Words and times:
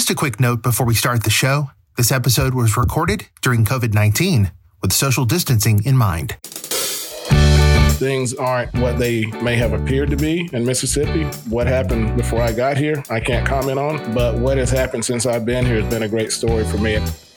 Just 0.00 0.08
a 0.08 0.14
quick 0.14 0.40
note 0.40 0.62
before 0.62 0.86
we 0.86 0.94
start 0.94 1.24
the 1.24 1.30
show 1.30 1.72
this 1.98 2.10
episode 2.10 2.54
was 2.54 2.74
recorded 2.74 3.26
during 3.42 3.66
COVID 3.66 3.92
19 3.92 4.50
with 4.80 4.94
social 4.94 5.26
distancing 5.26 5.84
in 5.84 5.94
mind. 5.94 6.38
Things 7.98 8.32
aren't 8.32 8.72
what 8.76 8.98
they 8.98 9.26
may 9.42 9.56
have 9.56 9.74
appeared 9.74 10.08
to 10.08 10.16
be 10.16 10.48
in 10.54 10.64
Mississippi. 10.64 11.24
What 11.50 11.66
happened 11.66 12.16
before 12.16 12.40
I 12.40 12.52
got 12.52 12.78
here, 12.78 13.04
I 13.10 13.20
can't 13.20 13.46
comment 13.46 13.78
on, 13.78 14.14
but 14.14 14.38
what 14.38 14.56
has 14.56 14.70
happened 14.70 15.04
since 15.04 15.26
I've 15.26 15.44
been 15.44 15.66
here 15.66 15.82
has 15.82 15.92
been 15.92 16.04
a 16.04 16.08
great 16.08 16.32
story 16.32 16.64
for 16.64 16.78
me. 16.78 16.94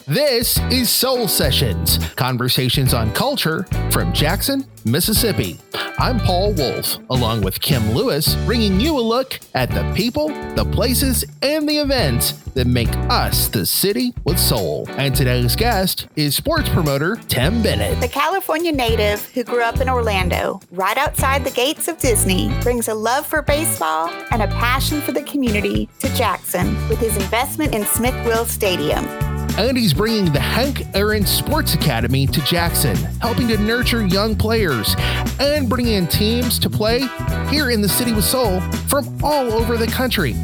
This 0.08 0.60
is 0.70 0.90
Soul 0.90 1.30
Sessions, 1.30 1.98
conversations 2.16 2.94
on 2.94 3.14
culture 3.14 3.64
from 3.90 4.12
Jackson, 4.12 4.66
Mississippi. 4.84 5.58
I'm 5.98 6.20
Paul 6.20 6.52
Wolf, 6.56 6.98
along 7.10 7.40
with 7.44 7.62
Kim 7.62 7.94
Lewis, 7.94 8.36
bringing 8.46 8.82
you 8.82 9.00
a 9.00 9.02
look 9.02 9.40
at 9.56 9.70
the 9.70 9.90
people, 9.96 10.28
the 10.56 10.70
places, 10.74 11.24
and 11.42 11.70
the 11.70 11.78
events 11.78 12.34
that 12.54 12.68
make 12.68 12.94
us 13.10 13.48
the 13.48 13.66
city 13.66 14.14
with 14.26 14.38
soul. 14.38 14.90
And 14.98 15.16
today's 15.16 15.56
guest 15.56 16.08
is 16.18 16.36
sports 16.36 16.68
promoter 16.68 17.16
Tim 17.30 17.64
Bennett. 17.64 18.02
The 18.02 18.10
California 18.10 18.74
native 18.74 19.26
who 19.30 19.46
grew 19.46 19.64
up 19.64 19.80
in 19.80 19.88
Orlando, 19.88 20.60
right 20.72 20.98
outside 20.98 21.46
the 21.46 21.52
gates 21.52 21.88
of 21.88 21.98
Disney, 21.98 22.54
brings 22.62 22.90
a 22.90 22.94
love 22.94 23.26
for 23.26 23.42
baseball 23.42 24.10
and 24.32 24.42
a 24.42 24.48
passion 24.48 25.00
for 25.00 25.14
the 25.14 25.24
community 25.24 25.88
to 26.00 26.14
Jackson 26.14 26.74
with 26.90 27.00
his 27.00 27.16
investment 27.16 27.74
in 27.74 27.86
Smith 27.86 28.26
Wills 28.26 28.52
Stadium 28.52 29.08
and 29.58 29.78
he's 29.78 29.94
bringing 29.94 30.32
the 30.32 30.40
Hank 30.40 30.84
Aaron 30.96 31.26
Sports 31.26 31.76
Academy 31.76 32.26
to 32.28 32.42
Jackson, 32.42 32.96
helping 33.22 33.48
to 33.50 33.58
nurture 33.58 34.06
young 34.06 34.36
players 34.36 34.96
and 35.40 35.70
bringing 35.70 35.94
in 35.94 36.08
teams 36.08 36.58
to 36.60 36.70
play 36.70 37.08
here 37.50 37.70
in 37.70 37.82
the 37.82 37.90
City 37.90 38.14
with 38.14 38.26
Soul 38.26 38.62
from 38.88 39.18
all 39.24 39.54
over 39.54 39.78
the 39.78 39.88
country. 39.88 40.36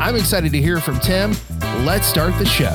I'm 0.00 0.16
excited 0.16 0.52
to 0.52 0.60
hear 0.60 0.80
from 0.80 1.00
Tim. 1.00 1.32
Let's 1.84 2.06
start 2.06 2.38
the 2.38 2.44
show. 2.44 2.68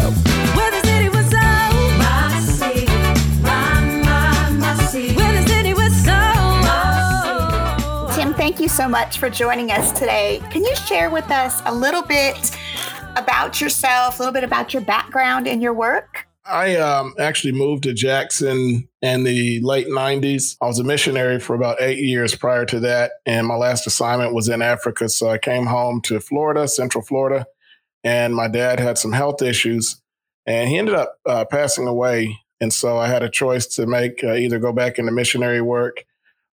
Tim, 8.16 8.34
thank 8.34 8.60
you 8.60 8.67
so 8.67 8.88
much 8.89 9.20
for 9.20 9.30
joining 9.30 9.72
us 9.72 9.92
today. 9.92 10.42
Can 10.50 10.64
you 10.64 10.76
share 10.76 11.10
with 11.10 11.30
us 11.30 11.62
a 11.66 11.73
little 11.73 12.04
bit 12.04 12.58
about 13.16 13.61
yourself, 13.61 14.19
a 14.19 14.22
little 14.22 14.33
bit 14.33 14.44
about 14.44 14.73
your 14.73 14.81
background 14.81 15.47
and 15.47 15.61
your 15.61 15.73
work? 15.73 16.28
I 16.45 16.75
um, 16.75 17.14
actually 17.20 17.53
moved 17.53 17.83
to 17.83 17.94
Jackson 17.94 18.89
in 19.02 19.23
the 19.23 19.61
late 19.61 19.88
90s. 19.88 20.58
I 20.61 20.66
was 20.66 20.80
a 20.80 20.83
missionary 20.83 21.39
for 21.39 21.55
about 21.55 21.81
eight 21.81 22.00
years 22.00 22.36
prior 22.36 22.66
to 22.66 22.80
that. 22.81 23.14
And 23.25 23.47
my 23.47 23.55
last 23.55 23.88
assignment 23.88 24.33
was 24.33 24.50
in 24.50 24.61
Africa. 24.61 25.08
So 25.08 25.30
I 25.30 25.38
came 25.38 25.67
home 25.67 26.02
to 26.02 26.20
Florida, 26.20 26.67
Central 26.67 27.03
Florida, 27.03 27.45
and 28.03 28.36
my 28.36 28.50
dad 28.50 28.80
had 28.80 28.97
some 28.97 29.14
health 29.14 29.42
issues 29.42 30.02
and 30.45 30.70
he 30.70 30.77
ended 30.77 30.95
up 30.95 31.17
uh, 31.25 31.45
passing 31.45 31.88
away. 31.88 32.38
And 32.59 32.73
so 32.73 32.98
I 32.98 33.08
had 33.08 33.23
a 33.23 33.30
choice 33.30 33.66
to 33.75 33.86
make 33.86 34.23
uh, 34.23 34.33
either 34.33 34.59
go 34.59 34.73
back 34.73 35.00
into 35.00 35.11
missionary 35.11 35.61
work 35.61 36.05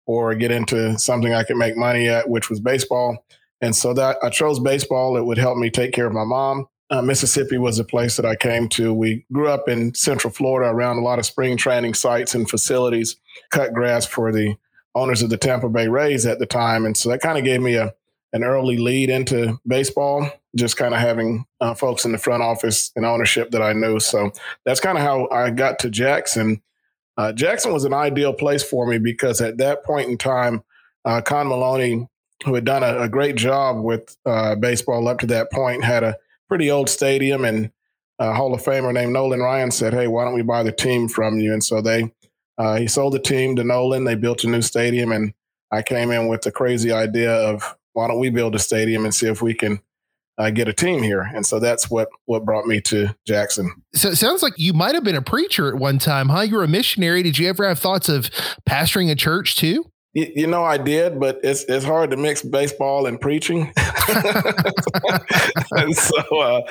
or 0.06 0.34
get 0.34 0.50
into 0.50 0.98
something 0.98 1.34
I 1.34 1.44
could 1.44 1.56
make 1.56 1.76
money 1.76 2.08
at, 2.08 2.28
which 2.28 2.50
was 2.50 2.60
baseball. 2.60 3.24
And 3.60 3.74
so 3.74 3.92
that 3.94 4.18
I 4.22 4.30
chose 4.30 4.60
baseball. 4.60 5.16
It 5.16 5.24
would 5.24 5.38
help 5.38 5.58
me 5.58 5.70
take 5.70 5.92
care 5.92 6.06
of 6.06 6.12
my 6.12 6.24
mom. 6.24 6.66
Uh, 6.90 7.02
Mississippi 7.02 7.58
was 7.58 7.78
a 7.78 7.84
place 7.84 8.16
that 8.16 8.24
I 8.24 8.34
came 8.34 8.68
to. 8.70 8.94
We 8.94 9.26
grew 9.32 9.48
up 9.48 9.68
in 9.68 9.94
Central 9.94 10.32
Florida 10.32 10.70
around 10.70 10.96
a 10.96 11.02
lot 11.02 11.18
of 11.18 11.26
spring 11.26 11.56
training 11.56 11.94
sites 11.94 12.34
and 12.34 12.48
facilities, 12.48 13.16
cut 13.50 13.74
grass 13.74 14.06
for 14.06 14.32
the 14.32 14.56
owners 14.94 15.20
of 15.20 15.28
the 15.28 15.36
Tampa 15.36 15.68
Bay 15.68 15.88
Rays 15.88 16.24
at 16.24 16.38
the 16.38 16.46
time. 16.46 16.86
And 16.86 16.96
so 16.96 17.10
that 17.10 17.20
kind 17.20 17.36
of 17.36 17.44
gave 17.44 17.60
me 17.60 17.74
a 17.74 17.92
an 18.32 18.44
early 18.44 18.76
lead 18.76 19.10
into 19.10 19.58
baseball, 19.66 20.30
just 20.54 20.76
kind 20.76 20.94
of 20.94 21.00
having 21.00 21.46
uh, 21.60 21.74
folks 21.74 22.04
in 22.04 22.12
the 22.12 22.18
front 22.18 22.42
office 22.42 22.92
and 22.94 23.04
ownership 23.04 23.50
that 23.52 23.62
I 23.62 23.72
knew. 23.72 23.98
So 24.00 24.32
that's 24.64 24.80
kind 24.80 24.98
of 24.98 25.04
how 25.04 25.28
I 25.30 25.50
got 25.50 25.78
to 25.80 25.90
Jackson. 25.90 26.60
Uh, 27.16 27.32
Jackson 27.32 27.72
was 27.72 27.84
an 27.84 27.94
ideal 27.94 28.32
place 28.32 28.62
for 28.62 28.86
me 28.86 28.98
because 28.98 29.40
at 29.40 29.58
that 29.58 29.84
point 29.84 30.08
in 30.08 30.18
time, 30.18 30.62
uh, 31.04 31.20
Con 31.20 31.48
Maloney 31.48 32.06
who 32.44 32.54
had 32.54 32.64
done 32.64 32.82
a, 32.82 33.02
a 33.02 33.08
great 33.08 33.36
job 33.36 33.82
with 33.82 34.16
uh, 34.26 34.54
baseball 34.54 35.08
up 35.08 35.18
to 35.20 35.26
that 35.26 35.50
point, 35.50 35.84
had 35.84 36.04
a 36.04 36.16
pretty 36.48 36.70
old 36.70 36.88
stadium, 36.88 37.44
and 37.44 37.70
a 38.18 38.32
Hall 38.32 38.54
of 38.54 38.62
Famer 38.62 38.92
named 38.92 39.12
Nolan 39.12 39.40
Ryan 39.40 39.70
said, 39.70 39.94
"Hey, 39.94 40.06
why 40.06 40.24
don't 40.24 40.34
we 40.34 40.42
buy 40.42 40.62
the 40.62 40.72
team 40.72 41.08
from 41.08 41.38
you?" 41.38 41.52
And 41.52 41.62
so 41.62 41.80
they 41.80 42.12
uh, 42.58 42.76
he 42.76 42.86
sold 42.88 43.12
the 43.12 43.20
team 43.20 43.56
to 43.56 43.64
Nolan. 43.64 44.04
They 44.04 44.14
built 44.14 44.44
a 44.44 44.48
new 44.48 44.62
stadium, 44.62 45.12
and 45.12 45.32
I 45.70 45.82
came 45.82 46.10
in 46.10 46.28
with 46.28 46.42
the 46.42 46.52
crazy 46.52 46.92
idea 46.92 47.32
of 47.32 47.76
why 47.92 48.08
don't 48.08 48.18
we 48.18 48.30
build 48.30 48.54
a 48.54 48.58
stadium 48.58 49.04
and 49.04 49.14
see 49.14 49.28
if 49.28 49.42
we 49.42 49.54
can 49.54 49.80
uh, 50.38 50.50
get 50.50 50.68
a 50.68 50.72
team 50.72 51.02
here. 51.02 51.22
And 51.34 51.44
so 51.44 51.58
that's 51.58 51.90
what 51.90 52.08
what 52.26 52.44
brought 52.44 52.66
me 52.66 52.80
to 52.82 53.14
Jackson. 53.26 53.70
So 53.94 54.08
it 54.08 54.16
sounds 54.16 54.42
like 54.42 54.54
you 54.56 54.72
might 54.72 54.94
have 54.94 55.04
been 55.04 55.16
a 55.16 55.22
preacher 55.22 55.68
at 55.68 55.74
one 55.74 55.98
time, 55.98 56.28
huh? 56.28 56.42
You 56.42 56.56
were 56.56 56.64
a 56.64 56.68
missionary. 56.68 57.22
Did 57.22 57.38
you 57.38 57.48
ever 57.48 57.66
have 57.66 57.78
thoughts 57.78 58.08
of 58.08 58.30
pastoring 58.68 59.10
a 59.10 59.14
church 59.14 59.56
too? 59.56 59.90
You, 60.18 60.46
know, 60.46 60.64
I 60.64 60.78
did, 60.78 61.20
but 61.20 61.38
it's 61.44 61.64
it's 61.64 61.84
hard 61.84 62.10
to 62.10 62.16
mix 62.16 62.42
baseball 62.42 63.06
and 63.06 63.20
preaching. 63.20 63.72
and 65.70 65.94
so, 65.94 66.40
uh, 66.40 66.62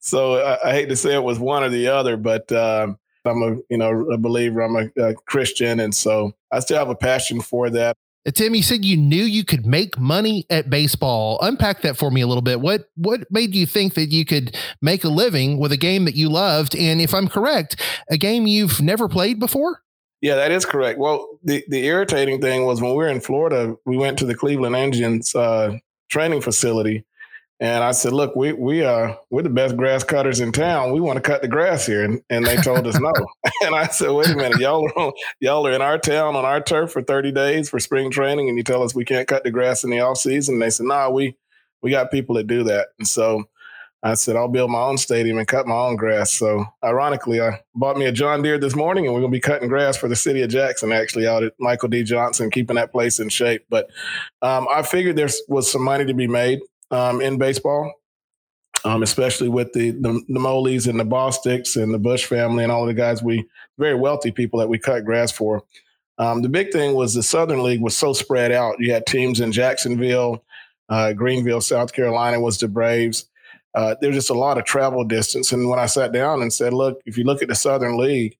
so 0.00 0.36
I, 0.36 0.70
I, 0.70 0.72
hate 0.72 0.88
to 0.88 0.96
say 0.96 1.14
it 1.14 1.22
was 1.22 1.38
one 1.38 1.64
or 1.64 1.68
the 1.68 1.88
other, 1.88 2.16
but 2.16 2.52
um, 2.52 2.98
I'm 3.24 3.42
a 3.42 3.56
you 3.70 3.78
know 3.78 4.08
a 4.10 4.18
believer. 4.18 4.60
I'm 4.60 4.76
a, 4.76 4.88
a, 5.02 5.14
Christian, 5.14 5.80
and 5.80 5.94
so 5.94 6.32
I 6.52 6.60
still 6.60 6.78
have 6.78 6.90
a 6.90 6.94
passion 6.94 7.40
for 7.40 7.70
that. 7.70 7.96
Uh, 8.26 8.30
Tim, 8.30 8.54
you 8.54 8.62
said 8.62 8.84
you 8.84 8.96
knew 8.96 9.24
you 9.24 9.44
could 9.44 9.66
make 9.66 9.98
money 9.98 10.46
at 10.48 10.70
baseball. 10.70 11.38
Unpack 11.42 11.82
that 11.82 11.96
for 11.96 12.10
me 12.10 12.20
a 12.20 12.26
little 12.26 12.42
bit. 12.42 12.60
What 12.60 12.90
what 12.94 13.22
made 13.30 13.54
you 13.54 13.66
think 13.66 13.94
that 13.94 14.12
you 14.12 14.24
could 14.24 14.56
make 14.80 15.02
a 15.02 15.08
living 15.08 15.58
with 15.58 15.72
a 15.72 15.76
game 15.76 16.04
that 16.04 16.14
you 16.14 16.28
loved? 16.28 16.76
And 16.76 17.00
if 17.00 17.14
I'm 17.14 17.26
correct, 17.26 17.80
a 18.08 18.16
game 18.16 18.46
you've 18.46 18.80
never 18.80 19.08
played 19.08 19.40
before? 19.40 19.82
Yeah, 20.22 20.36
that 20.36 20.52
is 20.52 20.64
correct. 20.64 21.00
Well, 21.00 21.28
the, 21.42 21.64
the 21.68 21.84
irritating 21.84 22.40
thing 22.40 22.64
was 22.64 22.80
when 22.80 22.92
we 22.92 22.96
were 22.96 23.08
in 23.08 23.20
Florida, 23.20 23.76
we 23.84 23.96
went 23.96 24.18
to 24.20 24.24
the 24.24 24.36
Cleveland 24.36 24.76
Indians 24.76 25.34
uh, 25.34 25.76
training 26.08 26.42
facility, 26.42 27.04
and 27.58 27.82
I 27.82 27.90
said, 27.90 28.12
"Look, 28.12 28.36
we 28.36 28.52
we 28.52 28.84
are 28.84 29.10
uh, 29.10 29.16
we're 29.30 29.42
the 29.42 29.50
best 29.50 29.76
grass 29.76 30.04
cutters 30.04 30.38
in 30.38 30.52
town. 30.52 30.92
We 30.92 31.00
want 31.00 31.16
to 31.16 31.20
cut 31.20 31.42
the 31.42 31.48
grass 31.48 31.84
here." 31.84 32.04
And, 32.04 32.22
and 32.30 32.46
they 32.46 32.56
told 32.56 32.86
us 32.86 32.98
no. 33.00 33.12
and 33.64 33.74
I 33.74 33.88
said, 33.88 34.12
"Wait 34.12 34.28
a 34.28 34.36
minute, 34.36 34.60
y'all 34.60 34.84
are 34.84 34.98
on, 34.98 35.12
y'all 35.40 35.66
are 35.66 35.72
in 35.72 35.82
our 35.82 35.98
town 35.98 36.36
on 36.36 36.44
our 36.44 36.60
turf 36.60 36.92
for 36.92 37.02
thirty 37.02 37.32
days 37.32 37.68
for 37.68 37.80
spring 37.80 38.10
training, 38.10 38.48
and 38.48 38.56
you 38.56 38.62
tell 38.62 38.84
us 38.84 38.94
we 38.94 39.04
can't 39.04 39.26
cut 39.26 39.42
the 39.42 39.50
grass 39.50 39.82
in 39.82 39.90
the 39.90 40.00
off 40.00 40.18
season?" 40.18 40.54
And 40.54 40.62
they 40.62 40.70
said, 40.70 40.86
nah, 40.86 41.10
we 41.10 41.36
we 41.82 41.90
got 41.90 42.12
people 42.12 42.36
that 42.36 42.46
do 42.46 42.62
that." 42.62 42.88
And 43.00 43.08
so 43.08 43.44
I 44.04 44.14
said, 44.14 44.34
I'll 44.34 44.48
build 44.48 44.70
my 44.70 44.80
own 44.80 44.98
stadium 44.98 45.38
and 45.38 45.46
cut 45.46 45.66
my 45.66 45.76
own 45.76 45.94
grass. 45.94 46.32
So, 46.32 46.66
ironically, 46.82 47.40
I 47.40 47.60
bought 47.76 47.96
me 47.96 48.06
a 48.06 48.12
John 48.12 48.42
Deere 48.42 48.58
this 48.58 48.74
morning 48.74 49.06
and 49.06 49.14
we're 49.14 49.20
going 49.20 49.30
to 49.30 49.36
be 49.36 49.40
cutting 49.40 49.68
grass 49.68 49.96
for 49.96 50.08
the 50.08 50.16
city 50.16 50.42
of 50.42 50.50
Jackson, 50.50 50.90
actually, 50.90 51.28
out 51.28 51.44
at 51.44 51.52
Michael 51.60 51.88
D. 51.88 52.02
Johnson, 52.02 52.50
keeping 52.50 52.76
that 52.76 52.90
place 52.90 53.20
in 53.20 53.28
shape. 53.28 53.64
But 53.70 53.88
um, 54.42 54.66
I 54.68 54.82
figured 54.82 55.14
there 55.14 55.28
was 55.46 55.70
some 55.70 55.82
money 55.82 56.04
to 56.04 56.14
be 56.14 56.26
made 56.26 56.60
um, 56.90 57.20
in 57.20 57.38
baseball, 57.38 57.92
um, 58.84 59.04
especially 59.04 59.48
with 59.48 59.72
the, 59.72 59.92
the, 59.92 60.20
the 60.28 60.40
Moleys 60.40 60.88
and 60.88 60.98
the 60.98 61.04
Bosticks 61.04 61.80
and 61.80 61.94
the 61.94 61.98
Bush 61.98 62.24
family 62.24 62.64
and 62.64 62.72
all 62.72 62.86
the 62.86 62.94
guys, 62.94 63.22
we 63.22 63.46
very 63.78 63.94
wealthy 63.94 64.32
people 64.32 64.58
that 64.58 64.68
we 64.68 64.78
cut 64.78 65.04
grass 65.04 65.30
for. 65.30 65.62
Um, 66.18 66.42
the 66.42 66.48
big 66.48 66.72
thing 66.72 66.94
was 66.94 67.14
the 67.14 67.22
Southern 67.22 67.62
League 67.62 67.80
was 67.80 67.96
so 67.96 68.12
spread 68.12 68.50
out. 68.50 68.80
You 68.80 68.92
had 68.92 69.06
teams 69.06 69.40
in 69.40 69.52
Jacksonville, 69.52 70.44
uh, 70.88 71.12
Greenville, 71.12 71.60
South 71.60 71.92
Carolina 71.92 72.40
was 72.40 72.58
the 72.58 72.66
Braves 72.66 73.26
uh, 73.74 73.94
there's 74.00 74.14
just 74.14 74.30
a 74.30 74.34
lot 74.34 74.58
of 74.58 74.64
travel 74.64 75.04
distance. 75.04 75.52
And 75.52 75.68
when 75.68 75.78
I 75.78 75.86
sat 75.86 76.12
down 76.12 76.42
and 76.42 76.52
said, 76.52 76.72
look, 76.72 77.00
if 77.06 77.16
you 77.16 77.24
look 77.24 77.42
at 77.42 77.48
the 77.48 77.54
Southern 77.54 77.96
League, 77.96 78.36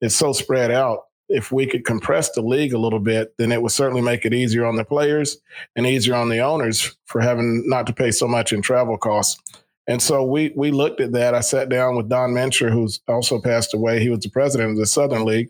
it's 0.00 0.16
so 0.16 0.32
spread 0.32 0.70
out. 0.70 1.04
If 1.28 1.52
we 1.52 1.66
could 1.66 1.84
compress 1.84 2.30
the 2.30 2.42
league 2.42 2.72
a 2.72 2.78
little 2.78 2.98
bit, 2.98 3.34
then 3.38 3.52
it 3.52 3.62
would 3.62 3.70
certainly 3.70 4.02
make 4.02 4.24
it 4.24 4.34
easier 4.34 4.64
on 4.64 4.76
the 4.76 4.84
players 4.84 5.36
and 5.76 5.86
easier 5.86 6.14
on 6.14 6.28
the 6.28 6.40
owners 6.40 6.96
for 7.04 7.20
having 7.20 7.62
not 7.68 7.86
to 7.86 7.92
pay 7.92 8.10
so 8.10 8.26
much 8.26 8.52
in 8.52 8.62
travel 8.62 8.98
costs. 8.98 9.40
And 9.86 10.02
so 10.02 10.24
we 10.24 10.52
we 10.56 10.70
looked 10.70 11.00
at 11.00 11.12
that. 11.12 11.34
I 11.34 11.40
sat 11.40 11.68
down 11.68 11.96
with 11.96 12.08
Don 12.08 12.30
Mincher, 12.30 12.70
who's 12.70 13.00
also 13.06 13.40
passed 13.40 13.74
away. 13.74 14.00
He 14.00 14.08
was 14.08 14.20
the 14.20 14.30
president 14.30 14.72
of 14.72 14.76
the 14.76 14.86
Southern 14.86 15.24
League. 15.24 15.48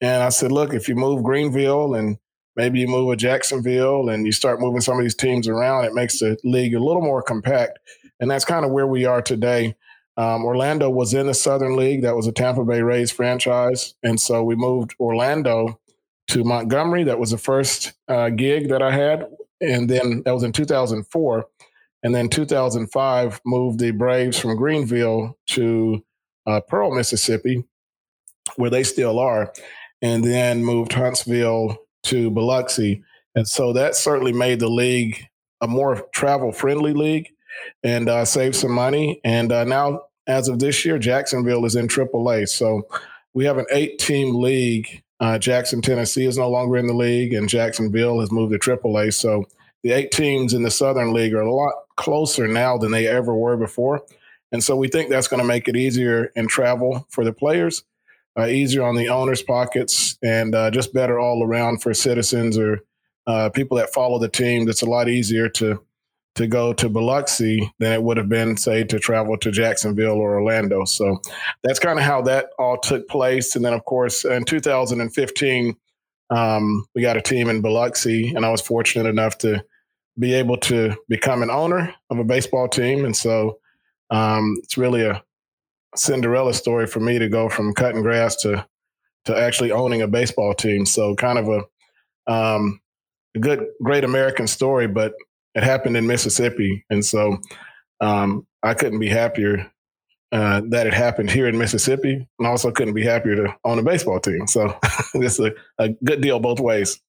And 0.00 0.22
I 0.22 0.28
said, 0.28 0.52
look, 0.52 0.74
if 0.74 0.88
you 0.88 0.94
move 0.94 1.22
Greenville 1.22 1.94
and 1.94 2.16
maybe 2.56 2.80
you 2.80 2.88
move 2.88 3.10
a 3.10 3.16
Jacksonville 3.16 4.08
and 4.08 4.26
you 4.26 4.32
start 4.32 4.60
moving 4.60 4.80
some 4.80 4.96
of 4.96 5.02
these 5.02 5.14
teams 5.14 5.46
around, 5.48 5.84
it 5.84 5.94
makes 5.94 6.20
the 6.20 6.36
league 6.44 6.74
a 6.74 6.80
little 6.80 7.02
more 7.02 7.22
compact 7.22 7.78
and 8.20 8.30
that's 8.30 8.44
kind 8.44 8.64
of 8.64 8.70
where 8.70 8.86
we 8.86 9.04
are 9.04 9.22
today. 9.22 9.74
Um, 10.16 10.44
Orlando 10.44 10.90
was 10.90 11.14
in 11.14 11.26
the 11.26 11.34
Southern 11.34 11.76
League. 11.76 12.02
That 12.02 12.16
was 12.16 12.26
a 12.26 12.32
Tampa 12.32 12.64
Bay 12.64 12.82
Rays 12.82 13.10
franchise. 13.10 13.94
And 14.02 14.20
so 14.20 14.42
we 14.44 14.54
moved 14.54 14.94
Orlando 15.00 15.80
to 16.28 16.44
Montgomery. 16.44 17.04
That 17.04 17.18
was 17.18 17.30
the 17.30 17.38
first 17.38 17.94
uh, 18.08 18.28
gig 18.28 18.68
that 18.68 18.82
I 18.82 18.90
had. 18.90 19.26
And 19.60 19.88
then 19.88 20.22
that 20.24 20.34
was 20.34 20.42
in 20.42 20.52
2004. 20.52 21.46
And 22.02 22.14
then 22.14 22.28
2005 22.28 23.40
moved 23.44 23.78
the 23.78 23.90
Braves 23.92 24.38
from 24.38 24.56
Greenville 24.56 25.38
to 25.48 26.04
uh, 26.46 26.60
Pearl, 26.60 26.94
Mississippi, 26.94 27.64
where 28.56 28.70
they 28.70 28.82
still 28.82 29.18
are. 29.18 29.52
And 30.02 30.24
then 30.24 30.64
moved 30.64 30.92
Huntsville 30.92 31.78
to 32.04 32.30
Biloxi. 32.30 33.02
And 33.34 33.46
so 33.46 33.72
that 33.74 33.94
certainly 33.94 34.32
made 34.32 34.60
the 34.60 34.68
league 34.68 35.26
a 35.60 35.66
more 35.66 36.06
travel 36.12 36.52
friendly 36.52 36.94
league 36.94 37.30
and 37.82 38.08
uh, 38.08 38.24
save 38.24 38.54
some 38.56 38.72
money. 38.72 39.20
And 39.24 39.52
uh, 39.52 39.64
now 39.64 40.02
as 40.26 40.48
of 40.48 40.58
this 40.58 40.84
year, 40.84 40.98
Jacksonville 40.98 41.64
is 41.64 41.76
in 41.76 41.88
AAA. 41.88 42.48
So 42.48 42.86
we 43.34 43.44
have 43.44 43.58
an 43.58 43.66
eight 43.70 43.98
team 43.98 44.36
league. 44.36 45.02
Uh, 45.18 45.38
Jackson, 45.38 45.82
Tennessee 45.82 46.24
is 46.24 46.38
no 46.38 46.48
longer 46.48 46.78
in 46.78 46.86
the 46.86 46.94
league, 46.94 47.34
and 47.34 47.48
Jacksonville 47.48 48.20
has 48.20 48.32
moved 48.32 48.52
to 48.52 48.58
AAA. 48.58 49.12
So 49.12 49.44
the 49.82 49.92
eight 49.92 50.10
teams 50.12 50.54
in 50.54 50.62
the 50.62 50.70
Southern 50.70 51.12
League 51.12 51.34
are 51.34 51.42
a 51.42 51.52
lot 51.52 51.74
closer 51.96 52.48
now 52.48 52.78
than 52.78 52.92
they 52.92 53.06
ever 53.06 53.34
were 53.34 53.56
before. 53.56 54.02
And 54.52 54.62
so 54.64 54.76
we 54.76 54.88
think 54.88 55.10
that's 55.10 55.28
going 55.28 55.42
to 55.42 55.46
make 55.46 55.68
it 55.68 55.76
easier 55.76 56.32
in 56.36 56.48
travel 56.48 57.06
for 57.10 57.24
the 57.24 57.32
players, 57.32 57.84
uh, 58.38 58.46
easier 58.46 58.82
on 58.82 58.96
the 58.96 59.08
owners' 59.08 59.42
pockets, 59.42 60.18
and 60.22 60.54
uh, 60.54 60.70
just 60.70 60.92
better 60.92 61.18
all 61.18 61.44
around 61.44 61.82
for 61.82 61.94
citizens 61.94 62.58
or 62.58 62.80
uh, 63.26 63.50
people 63.50 63.76
that 63.76 63.92
follow 63.92 64.18
the 64.18 64.28
team. 64.28 64.64
That's 64.64 64.82
a 64.82 64.90
lot 64.90 65.08
easier 65.08 65.48
to 65.50 65.80
to 66.36 66.46
go 66.46 66.72
to 66.72 66.88
Biloxi 66.88 67.72
than 67.78 67.92
it 67.92 68.02
would 68.02 68.16
have 68.16 68.28
been, 68.28 68.56
say, 68.56 68.84
to 68.84 68.98
travel 68.98 69.36
to 69.38 69.50
Jacksonville 69.50 70.18
or 70.18 70.34
Orlando. 70.34 70.84
So 70.84 71.20
that's 71.62 71.78
kind 71.78 71.98
of 71.98 72.04
how 72.04 72.22
that 72.22 72.50
all 72.58 72.78
took 72.78 73.08
place. 73.08 73.56
And 73.56 73.64
then, 73.64 73.72
of 73.72 73.84
course, 73.84 74.24
in 74.24 74.44
2015, 74.44 75.76
um, 76.30 76.86
we 76.94 77.02
got 77.02 77.16
a 77.16 77.22
team 77.22 77.48
in 77.48 77.60
Biloxi, 77.60 78.32
and 78.34 78.46
I 78.46 78.50
was 78.50 78.60
fortunate 78.60 79.08
enough 79.08 79.38
to 79.38 79.64
be 80.18 80.34
able 80.34 80.56
to 80.58 80.96
become 81.08 81.42
an 81.42 81.50
owner 81.50 81.94
of 82.10 82.18
a 82.18 82.24
baseball 82.24 82.68
team. 82.68 83.04
And 83.04 83.16
so 83.16 83.58
um, 84.10 84.56
it's 84.62 84.78
really 84.78 85.02
a 85.02 85.22
Cinderella 85.96 86.54
story 86.54 86.86
for 86.86 87.00
me 87.00 87.18
to 87.18 87.28
go 87.28 87.48
from 87.48 87.74
cutting 87.74 88.02
grass 88.02 88.36
to 88.36 88.64
to 89.26 89.36
actually 89.36 89.70
owning 89.70 90.02
a 90.02 90.08
baseball 90.08 90.54
team. 90.54 90.86
So 90.86 91.14
kind 91.14 91.38
of 91.38 91.48
a, 91.48 92.32
um, 92.32 92.80
a 93.36 93.38
good, 93.38 93.66
great 93.82 94.04
American 94.04 94.46
story, 94.46 94.86
but 94.86 95.12
it 95.54 95.62
happened 95.62 95.96
in 95.96 96.06
Mississippi, 96.06 96.84
and 96.90 97.04
so 97.04 97.38
um, 98.00 98.46
I 98.62 98.74
couldn't 98.74 98.98
be 98.98 99.08
happier 99.08 99.70
uh, 100.32 100.62
that 100.68 100.86
it 100.86 100.94
happened 100.94 101.30
here 101.30 101.48
in 101.48 101.58
Mississippi, 101.58 102.26
and 102.38 102.46
also 102.46 102.70
couldn't 102.70 102.94
be 102.94 103.04
happier 103.04 103.36
to 103.36 103.54
own 103.64 103.78
a 103.78 103.82
baseball 103.82 104.20
team. 104.20 104.46
So 104.46 104.78
it's 105.14 105.40
a, 105.40 105.52
a 105.78 105.88
good 106.04 106.20
deal 106.20 106.38
both 106.38 106.60
ways. 106.60 107.00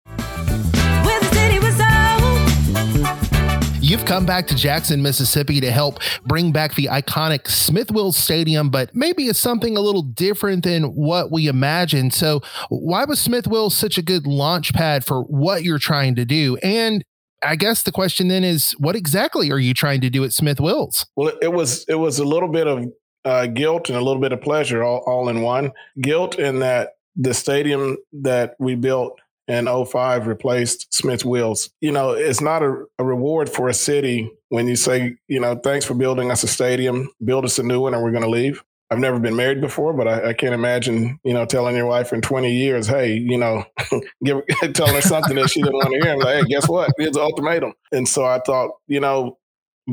You've 3.92 4.06
come 4.06 4.26
back 4.26 4.48
to 4.48 4.56
Jackson, 4.56 5.02
Mississippi 5.02 5.60
to 5.60 5.70
help 5.70 6.00
bring 6.26 6.54
back 6.54 6.76
the 6.76 6.86
iconic 6.86 7.48
Smith 7.50 7.92
Wills 7.92 8.16
Stadium, 8.16 8.70
but 8.70 8.96
maybe 8.96 9.26
it's 9.26 9.38
something 9.38 9.76
a 9.76 9.82
little 9.82 10.04
different 10.04 10.64
than 10.64 10.96
what 10.96 11.30
we 11.30 11.48
imagined. 11.48 12.14
So, 12.14 12.42
why 12.70 13.04
was 13.04 13.20
Smith 13.20 13.48
Wills 13.48 13.76
such 13.76 13.98
a 13.98 14.02
good 14.02 14.26
launch 14.26 14.74
pad 14.74 15.04
for 15.04 15.24
what 15.24 15.64
you're 15.64 15.78
trying 15.78 16.16
to 16.16 16.26
do? 16.26 16.56
And 16.64 17.04
I 17.44 17.56
guess 17.56 17.84
the 17.84 17.92
question 17.92 18.28
then 18.28 18.44
is, 18.44 18.72
what 18.78 18.96
exactly 18.96 19.52
are 19.52 19.60
you 19.60 19.74
trying 19.74 20.02
to 20.02 20.10
do 20.10 20.24
at 20.24 20.34
Smith 20.34 20.60
Wills? 20.60 21.06
Well, 21.16 21.34
it 21.42 21.54
was 21.54 21.86
it 21.88 21.96
was 21.96 22.20
a 22.20 22.26
little 22.26 22.50
bit 22.50 22.68
of 22.68 22.86
uh, 23.26 23.48
guilt 23.48 23.90
and 23.90 23.98
a 23.98 24.02
little 24.02 24.22
bit 24.22 24.32
of 24.32 24.42
pleasure 24.42 24.84
all, 24.84 25.04
all 25.08 25.30
in 25.30 25.42
one. 25.42 25.72
Guilt 26.00 26.40
in 26.40 26.60
that 26.60 26.94
the 27.16 27.34
stadium 27.34 27.98
that 28.14 28.56
we 28.60 28.76
built 28.76 29.20
in 29.48 29.68
05 29.68 30.28
replaced 30.28 30.94
Smith 30.94 31.26
Wills. 31.26 31.70
You 31.82 31.92
know, 31.92 32.12
it's 32.12 32.42
not 32.42 32.64
a, 32.64 32.86
a, 33.00 33.04
reward 33.04 33.50
for 33.50 33.68
a 33.68 33.74
city 33.74 34.32
when 34.50 34.68
you 34.68 34.76
say, 34.76 35.18
you 35.28 35.40
know, 35.40 35.56
thanks 35.56 35.84
for 35.84 35.94
building 35.94 36.32
us 36.32 36.44
a 36.44 36.48
stadium, 36.48 37.10
build 37.24 37.44
us 37.44 37.60
a 37.60 37.64
new 37.64 37.82
one, 37.82 37.94
and 37.94 38.02
we're 38.02 38.12
going 38.12 38.24
to 38.24 38.30
leave. 38.30 38.64
I've 38.92 39.00
never 39.00 39.20
been 39.20 39.38
married 39.38 39.62
before, 39.62 39.94
but 39.94 40.06
I, 40.06 40.30
I, 40.30 40.34
can't 40.34 40.54
imagine, 40.54 41.18
you 41.24 41.34
know, 41.34 41.46
telling 41.46 41.78
your 41.78 41.86
wife 41.86 42.12
in 42.12 42.20
20 42.20 42.52
years, 42.52 42.88
hey, 42.88 43.14
you 43.14 43.38
know, 43.38 43.64
give, 44.24 44.42
telling 44.74 44.96
her 44.96 45.02
something 45.02 45.36
that 45.38 45.50
she 45.50 45.62
didn't 45.62 45.76
want 45.76 45.92
to 45.94 46.00
hear. 46.02 46.12
I'm 46.12 46.20
like, 46.20 46.44
hey, 46.44 46.50
guess 46.50 46.68
what? 46.68 46.92
It's 46.98 47.16
an 47.16 47.24
ultimatum. 47.24 47.74
And 47.94 48.06
so 48.06 48.26
I 48.26 48.40
thought, 48.46 48.72
you 48.88 49.00
know, 49.00 49.38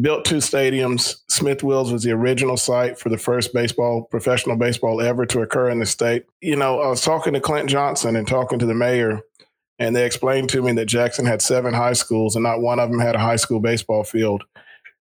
built 0.00 0.24
two 0.24 0.38
stadiums. 0.38 1.14
Smith 1.28 1.62
Wills 1.62 1.92
was 1.92 2.02
the 2.02 2.10
original 2.10 2.56
site 2.56 2.98
for 2.98 3.08
the 3.08 3.18
first 3.18 3.54
baseball, 3.54 4.02
professional 4.10 4.56
baseball 4.56 5.00
ever 5.00 5.24
to 5.26 5.42
occur 5.42 5.70
in 5.70 5.78
the 5.78 5.86
state. 5.86 6.24
You 6.40 6.56
know, 6.56 6.80
I 6.80 6.88
was 6.88 7.02
talking 7.02 7.34
to 7.34 7.40
Clint 7.40 7.70
Johnson 7.70 8.16
and 8.16 8.26
talking 8.26 8.58
to 8.58 8.66
the 8.66 8.74
mayor 8.74 9.22
and 9.78 9.94
they 9.94 10.04
explained 10.04 10.48
to 10.50 10.62
me 10.62 10.72
that 10.72 10.86
Jackson 10.86 11.24
had 11.24 11.40
seven 11.40 11.72
high 11.72 11.92
schools 11.92 12.34
and 12.34 12.42
not 12.42 12.60
one 12.60 12.80
of 12.80 12.90
them 12.90 12.98
had 12.98 13.14
a 13.14 13.20
high 13.20 13.36
school 13.36 13.60
baseball 13.60 14.02
field. 14.02 14.42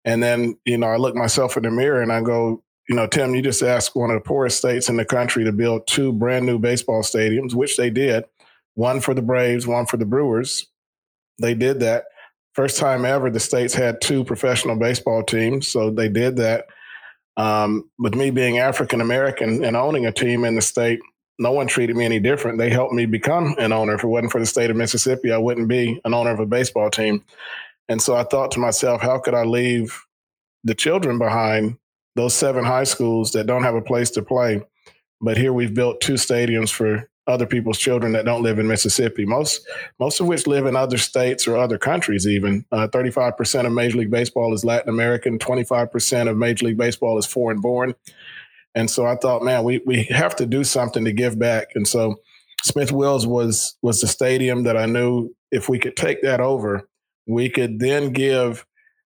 And 0.04 0.22
then, 0.22 0.58
you 0.66 0.78
know, 0.78 0.88
I 0.88 0.98
look 0.98 1.16
myself 1.16 1.56
in 1.58 1.64
the 1.64 1.72
mirror 1.72 2.02
and 2.02 2.12
I 2.12 2.22
go, 2.22 2.64
you 2.90 2.96
know, 2.96 3.08
Tim, 3.08 3.34
you 3.34 3.42
just 3.42 3.62
asked 3.62 3.96
one 3.96 4.10
of 4.10 4.16
the 4.16 4.28
poorest 4.28 4.58
states 4.58 4.90
in 4.90 4.98
the 4.98 5.06
country 5.06 5.44
to 5.44 5.52
build 5.52 5.88
two 5.88 6.12
brand 6.12 6.46
new 6.46 6.60
baseball 6.60 7.02
stadiums, 7.02 7.54
which 7.54 7.78
they 7.78 7.90
did. 7.90 8.26
One 8.76 9.00
for 9.00 9.14
the 9.14 9.22
Braves, 9.22 9.68
one 9.68 9.86
for 9.86 9.98
the 9.98 10.06
Brewers. 10.06 10.66
They 11.40 11.54
did 11.54 11.80
that. 11.80 12.06
First 12.54 12.78
time 12.78 13.06
ever, 13.06 13.30
the 13.30 13.40
states 13.40 13.74
had 13.74 14.02
two 14.02 14.24
professional 14.24 14.76
baseball 14.76 15.24
teams, 15.24 15.68
so 15.68 15.90
they 15.90 16.10
did 16.10 16.36
that. 16.38 16.68
Um, 17.36 17.90
with 17.98 18.14
me 18.14 18.30
being 18.30 18.60
African 18.60 19.02
American 19.02 19.64
and 19.64 19.76
owning 19.76 20.06
a 20.06 20.12
team 20.12 20.46
in 20.46 20.56
the 20.56 20.62
state, 20.62 21.00
no 21.40 21.52
one 21.52 21.66
treated 21.66 21.96
me 21.96 22.06
any 22.06 22.20
different. 22.20 22.60
They 22.60 22.70
helped 22.70 22.94
me 22.94 23.08
become 23.08 23.56
an 23.58 23.74
owner. 23.74 23.96
If 23.96 24.04
it 24.04 24.08
wasn't 24.08 24.32
for 24.32 24.40
the 24.40 24.46
state 24.46 24.70
of 24.70 24.76
Mississippi, 24.76 25.32
I 25.32 25.38
wouldn't 25.38 25.68
be 25.68 26.00
an 26.06 26.14
owner 26.14 26.30
of 26.30 26.40
a 26.40 26.46
baseball 26.46 26.92
team. 26.92 27.24
And 27.90 28.02
so 28.02 28.16
I 28.16 28.24
thought 28.24 28.52
to 28.52 28.60
myself, 28.60 29.02
how 29.02 29.18
could 29.18 29.34
I 29.34 29.44
leave 29.44 30.00
the 30.64 30.76
children 30.76 31.18
behind, 31.18 31.78
those 32.16 32.34
seven 32.34 32.64
high 32.64 32.84
schools 32.84 33.32
that 33.32 33.48
don't 33.48 33.64
have 33.64 33.76
a 33.76 33.82
place 33.82 34.12
to 34.12 34.22
play? 34.22 34.62
But 35.22 35.38
here 35.38 35.54
we've 35.54 35.74
built 35.74 36.02
two 36.02 36.14
stadiums 36.14 36.70
for 36.70 37.10
other 37.26 37.46
people's 37.46 37.78
children 37.78 38.12
that 38.12 38.26
don't 38.26 38.44
live 38.44 38.60
in 38.60 38.68
Mississippi. 38.68 39.26
Most 39.26 39.66
most 40.00 40.20
of 40.20 40.28
which 40.28 40.46
live 40.46 40.66
in 40.66 40.76
other 40.76 40.98
states 40.98 41.48
or 41.48 41.56
other 41.56 41.78
countries. 41.78 42.28
Even 42.28 42.66
uh, 42.72 42.88
thirty 42.88 43.12
five 43.12 43.38
percent 43.38 43.66
of 43.66 43.74
Major 43.74 44.00
League 44.00 44.12
Baseball 44.12 44.54
is 44.54 44.66
Latin 44.66 44.90
American. 44.90 45.40
Twenty 45.40 45.64
five 45.64 45.92
percent 45.92 46.28
of 46.28 46.38
Major 46.38 46.66
League 46.66 46.78
Baseball 46.78 47.18
is 47.18 47.26
foreign 47.26 47.62
born. 47.62 47.96
And 48.76 48.90
so 48.90 49.06
I 49.06 49.16
thought, 49.16 49.44
man, 49.44 49.64
we 49.64 49.82
we 49.86 50.04
have 50.04 50.36
to 50.38 50.46
do 50.46 50.64
something 50.64 51.06
to 51.06 51.14
give 51.14 51.40
back. 51.40 51.70
And 51.76 51.88
so 51.88 52.18
Smith 52.64 52.92
Wills 52.92 53.26
was 53.26 53.78
was 53.82 54.02
the 54.02 54.08
stadium 54.08 54.64
that 54.64 54.76
I 54.76 54.86
knew 54.86 55.30
if 55.52 55.70
we 55.70 55.80
could 55.80 55.96
take 55.96 56.22
that 56.24 56.42
over, 56.42 56.90
we 57.28 57.50
could 57.50 57.80
then 57.80 58.12
give 58.12 58.66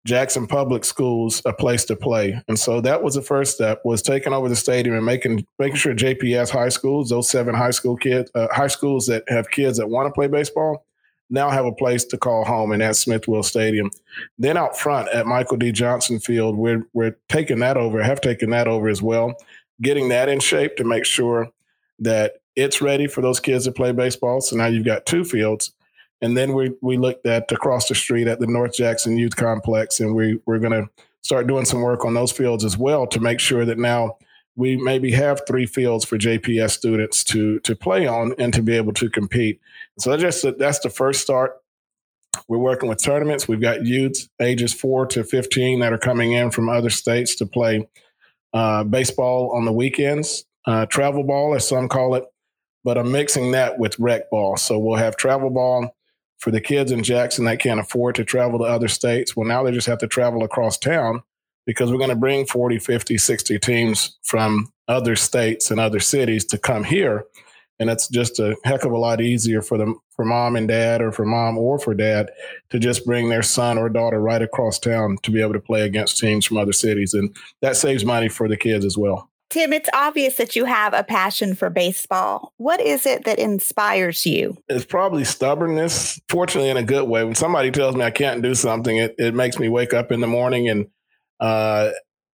Jackson 0.08 0.46
Public 0.46 0.86
Schools 0.86 1.42
a 1.44 1.52
place 1.52 1.84
to 1.84 1.94
play. 1.94 2.42
And 2.48 2.58
so 2.58 2.80
that 2.80 3.02
was 3.02 3.14
the 3.14 3.20
first 3.20 3.54
step 3.54 3.82
was 3.84 4.00
taking 4.00 4.32
over 4.32 4.48
the 4.48 4.56
stadium 4.56 4.96
and 4.96 5.04
making 5.04 5.46
making 5.58 5.76
sure 5.76 5.94
JPS 5.94 6.48
high 6.48 6.70
schools, 6.70 7.10
those 7.10 7.28
seven 7.28 7.54
high 7.54 7.72
school 7.72 7.94
kids, 7.94 8.30
uh, 8.34 8.48
high 8.50 8.68
schools 8.68 9.06
that 9.08 9.24
have 9.28 9.50
kids 9.50 9.76
that 9.76 9.90
want 9.90 10.06
to 10.06 10.12
play 10.12 10.26
baseball, 10.26 10.86
now 11.28 11.50
have 11.50 11.66
a 11.66 11.72
place 11.72 12.06
to 12.06 12.16
call 12.16 12.46
home, 12.46 12.72
and 12.72 12.80
that's 12.80 12.98
Smith 12.98 13.28
Wills 13.28 13.48
Stadium. 13.48 13.90
Then 14.38 14.56
out 14.56 14.78
front 14.78 15.10
at 15.10 15.26
Michael 15.26 15.58
D. 15.58 15.72
Johnson 15.72 16.20
Field, 16.20 16.56
we're 16.56 16.86
we're 16.94 17.16
taking 17.28 17.58
that 17.58 17.76
over, 17.76 18.02
have 18.02 18.22
taken 18.22 18.48
that 18.50 18.66
over 18.66 18.88
as 18.88 19.02
well, 19.02 19.34
getting 19.82 20.08
that 20.08 20.30
in 20.30 20.40
shape 20.40 20.76
to 20.76 20.84
make 20.84 21.04
sure 21.04 21.50
that 21.98 22.36
it's 22.56 22.80
ready 22.80 23.06
for 23.06 23.20
those 23.20 23.40
kids 23.40 23.66
to 23.66 23.72
play 23.72 23.92
baseball. 23.92 24.40
So 24.40 24.56
now 24.56 24.66
you've 24.68 24.86
got 24.86 25.04
two 25.04 25.22
fields. 25.22 25.72
And 26.20 26.36
then 26.36 26.52
we 26.52 26.72
we 26.82 26.96
looked 26.96 27.26
at 27.26 27.50
across 27.52 27.88
the 27.88 27.94
street 27.94 28.26
at 28.26 28.40
the 28.40 28.46
North 28.46 28.74
Jackson 28.74 29.16
Youth 29.16 29.36
Complex, 29.36 30.00
and 30.00 30.14
we 30.14 30.40
we're 30.46 30.58
going 30.58 30.72
to 30.72 30.88
start 31.22 31.46
doing 31.46 31.64
some 31.64 31.82
work 31.82 32.04
on 32.04 32.14
those 32.14 32.32
fields 32.32 32.64
as 32.64 32.76
well 32.76 33.06
to 33.06 33.20
make 33.20 33.40
sure 33.40 33.64
that 33.64 33.78
now 33.78 34.16
we 34.56 34.76
maybe 34.76 35.12
have 35.12 35.42
three 35.46 35.66
fields 35.66 36.04
for 36.04 36.18
JPS 36.18 36.70
students 36.70 37.22
to 37.24 37.60
to 37.60 37.76
play 37.76 38.06
on 38.06 38.34
and 38.38 38.52
to 38.52 38.62
be 38.62 38.76
able 38.76 38.92
to 38.94 39.08
compete. 39.08 39.60
So 39.98 40.10
that's 40.10 40.22
just 40.22 40.58
that's 40.58 40.80
the 40.80 40.90
first 40.90 41.20
start. 41.20 41.52
We're 42.48 42.58
working 42.58 42.88
with 42.88 43.02
tournaments. 43.02 43.46
We've 43.46 43.60
got 43.60 43.86
youths 43.86 44.28
ages 44.40 44.74
four 44.74 45.06
to 45.06 45.22
fifteen 45.22 45.78
that 45.80 45.92
are 45.92 45.98
coming 45.98 46.32
in 46.32 46.50
from 46.50 46.68
other 46.68 46.90
states 46.90 47.36
to 47.36 47.46
play 47.46 47.88
uh, 48.52 48.82
baseball 48.82 49.52
on 49.52 49.64
the 49.64 49.72
weekends, 49.72 50.44
uh, 50.66 50.86
travel 50.86 51.22
ball 51.22 51.54
as 51.54 51.68
some 51.68 51.88
call 51.88 52.16
it. 52.16 52.24
But 52.82 52.98
I'm 52.98 53.12
mixing 53.12 53.52
that 53.52 53.78
with 53.78 53.98
rec 54.00 54.30
ball. 54.30 54.56
So 54.56 54.78
we'll 54.78 54.96
have 54.96 55.16
travel 55.16 55.50
ball 55.50 55.94
for 56.38 56.50
the 56.50 56.60
kids 56.60 56.92
in 56.92 57.02
Jackson 57.02 57.44
that 57.44 57.60
can't 57.60 57.80
afford 57.80 58.14
to 58.16 58.24
travel 58.24 58.58
to 58.58 58.64
other 58.64 58.88
states. 58.88 59.36
Well, 59.36 59.46
now 59.46 59.62
they 59.62 59.72
just 59.72 59.86
have 59.86 59.98
to 59.98 60.06
travel 60.06 60.44
across 60.44 60.78
town 60.78 61.22
because 61.66 61.90
we're 61.90 61.98
going 61.98 62.10
to 62.10 62.16
bring 62.16 62.46
40, 62.46 62.78
50, 62.78 63.18
60 63.18 63.58
teams 63.58 64.18
from 64.22 64.72
other 64.88 65.16
states 65.16 65.70
and 65.70 65.78
other 65.78 66.00
cities 66.00 66.44
to 66.46 66.58
come 66.58 66.84
here. 66.84 67.24
And 67.80 67.90
it's 67.90 68.08
just 68.08 68.40
a 68.40 68.56
heck 68.64 68.84
of 68.84 68.92
a 68.92 68.98
lot 68.98 69.20
easier 69.20 69.62
for 69.62 69.78
them, 69.78 70.00
for 70.16 70.24
mom 70.24 70.56
and 70.56 70.66
dad, 70.66 71.00
or 71.00 71.12
for 71.12 71.24
mom 71.24 71.58
or 71.58 71.78
for 71.78 71.94
dad, 71.94 72.30
to 72.70 72.78
just 72.78 73.06
bring 73.06 73.28
their 73.28 73.42
son 73.42 73.78
or 73.78 73.88
daughter 73.88 74.20
right 74.20 74.42
across 74.42 74.78
town 74.78 75.18
to 75.22 75.30
be 75.30 75.40
able 75.40 75.52
to 75.52 75.60
play 75.60 75.82
against 75.82 76.18
teams 76.18 76.44
from 76.44 76.56
other 76.56 76.72
cities, 76.72 77.14
and 77.14 77.36
that 77.62 77.76
saves 77.76 78.04
money 78.04 78.28
for 78.28 78.48
the 78.48 78.56
kids 78.56 78.84
as 78.84 78.98
well. 78.98 79.30
Tim, 79.50 79.72
it's 79.72 79.88
obvious 79.94 80.36
that 80.36 80.54
you 80.54 80.66
have 80.66 80.92
a 80.92 81.02
passion 81.02 81.54
for 81.54 81.70
baseball. 81.70 82.52
What 82.58 82.80
is 82.80 83.06
it 83.06 83.24
that 83.24 83.38
inspires 83.38 84.26
you? 84.26 84.58
It's 84.68 84.84
probably 84.84 85.24
stubbornness, 85.24 86.20
fortunately, 86.28 86.70
in 86.70 86.76
a 86.76 86.82
good 86.82 87.08
way. 87.08 87.24
When 87.24 87.34
somebody 87.34 87.70
tells 87.70 87.96
me 87.96 88.04
I 88.04 88.10
can't 88.10 88.42
do 88.42 88.54
something, 88.54 88.96
it, 88.98 89.14
it 89.16 89.34
makes 89.34 89.58
me 89.58 89.68
wake 89.68 89.94
up 89.94 90.12
in 90.12 90.20
the 90.20 90.26
morning 90.26 90.68
and 90.68 90.86
uh, 91.40 91.90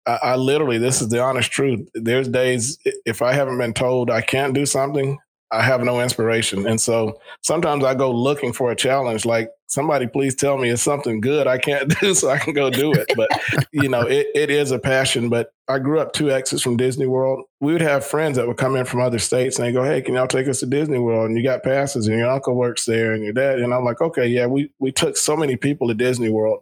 I, 0.07 0.19
I, 0.23 0.37
literally, 0.37 0.79
this 0.79 1.01
is 1.01 1.09
the 1.09 1.21
honest 1.23 1.51
truth. 1.51 1.89
There's 1.95 2.29
days 2.29 2.79
if 3.05 3.23
I 3.23 3.33
haven't 3.33 3.59
been 3.59 3.75
told 3.75 4.11
I 4.11 4.21
can't 4.21 4.55
do 4.55 4.67
something, 4.67 5.19
I 5.51 5.63
have 5.63 5.83
no 5.83 6.01
inspiration. 6.01 6.67
And 6.67 6.81
so 6.81 7.21
sometimes 7.43 7.85
I 7.85 7.95
go 7.95 8.11
looking 8.11 8.53
for 8.53 8.71
a 8.71 8.77
challenge. 8.77 9.25
Like 9.25 9.51
somebody 9.67 10.07
please 10.07 10.35
tell 10.35 10.59
me 10.59 10.71
it's 10.71 10.83
something 10.83 11.21
good 11.21 11.47
I 11.47 11.59
can't 11.59 11.89
do 12.01 12.15
so 12.15 12.31
I 12.31 12.39
can 12.39 12.55
go 12.55 12.71
do 12.71 12.93
it. 12.93 13.13
But 13.17 13.29
you 13.73 13.89
know, 13.89 14.03
it, 14.03 14.29
it 14.35 14.51
is 14.51 14.71
a 14.71 14.79
passion. 14.79 15.29
But 15.29 15.53
I 15.69 15.79
grew 15.79 16.01
up 16.01 16.13
two 16.13 16.31
exits 16.31 16.63
from 16.63 16.77
Disney 16.77 17.07
World. 17.07 17.45
We 17.61 17.73
would 17.73 17.81
have 17.81 18.05
friends 18.05 18.37
that 18.37 18.47
would 18.47 18.57
come 18.57 18.77
in 18.77 18.85
from 18.85 19.01
other 19.01 19.19
states 19.19 19.59
and 19.59 19.67
they 19.67 19.73
go, 19.73 19.85
Hey, 19.85 20.03
can 20.03 20.15
y'all 20.15 20.27
take 20.27 20.49
us 20.49 20.61
to 20.61 20.67
Disney 20.67 20.99
World? 20.99 21.29
And 21.29 21.37
you 21.37 21.45
got 21.45 21.63
passes 21.63 22.07
and 22.07 22.19
your 22.19 22.31
uncle 22.31 22.55
works 22.55 22.85
there 22.85 23.13
and 23.13 23.25
your 23.25 23.33
dad. 23.33 23.59
And 23.59 23.73
I'm 23.73 23.85
like, 23.85 24.01
okay, 24.01 24.27
yeah, 24.27 24.47
we 24.47 24.71
we 24.79 24.93
took 24.93 25.17
so 25.17 25.37
many 25.37 25.57
people 25.57 25.89
to 25.89 25.95
Disney 25.95 26.29
World. 26.29 26.61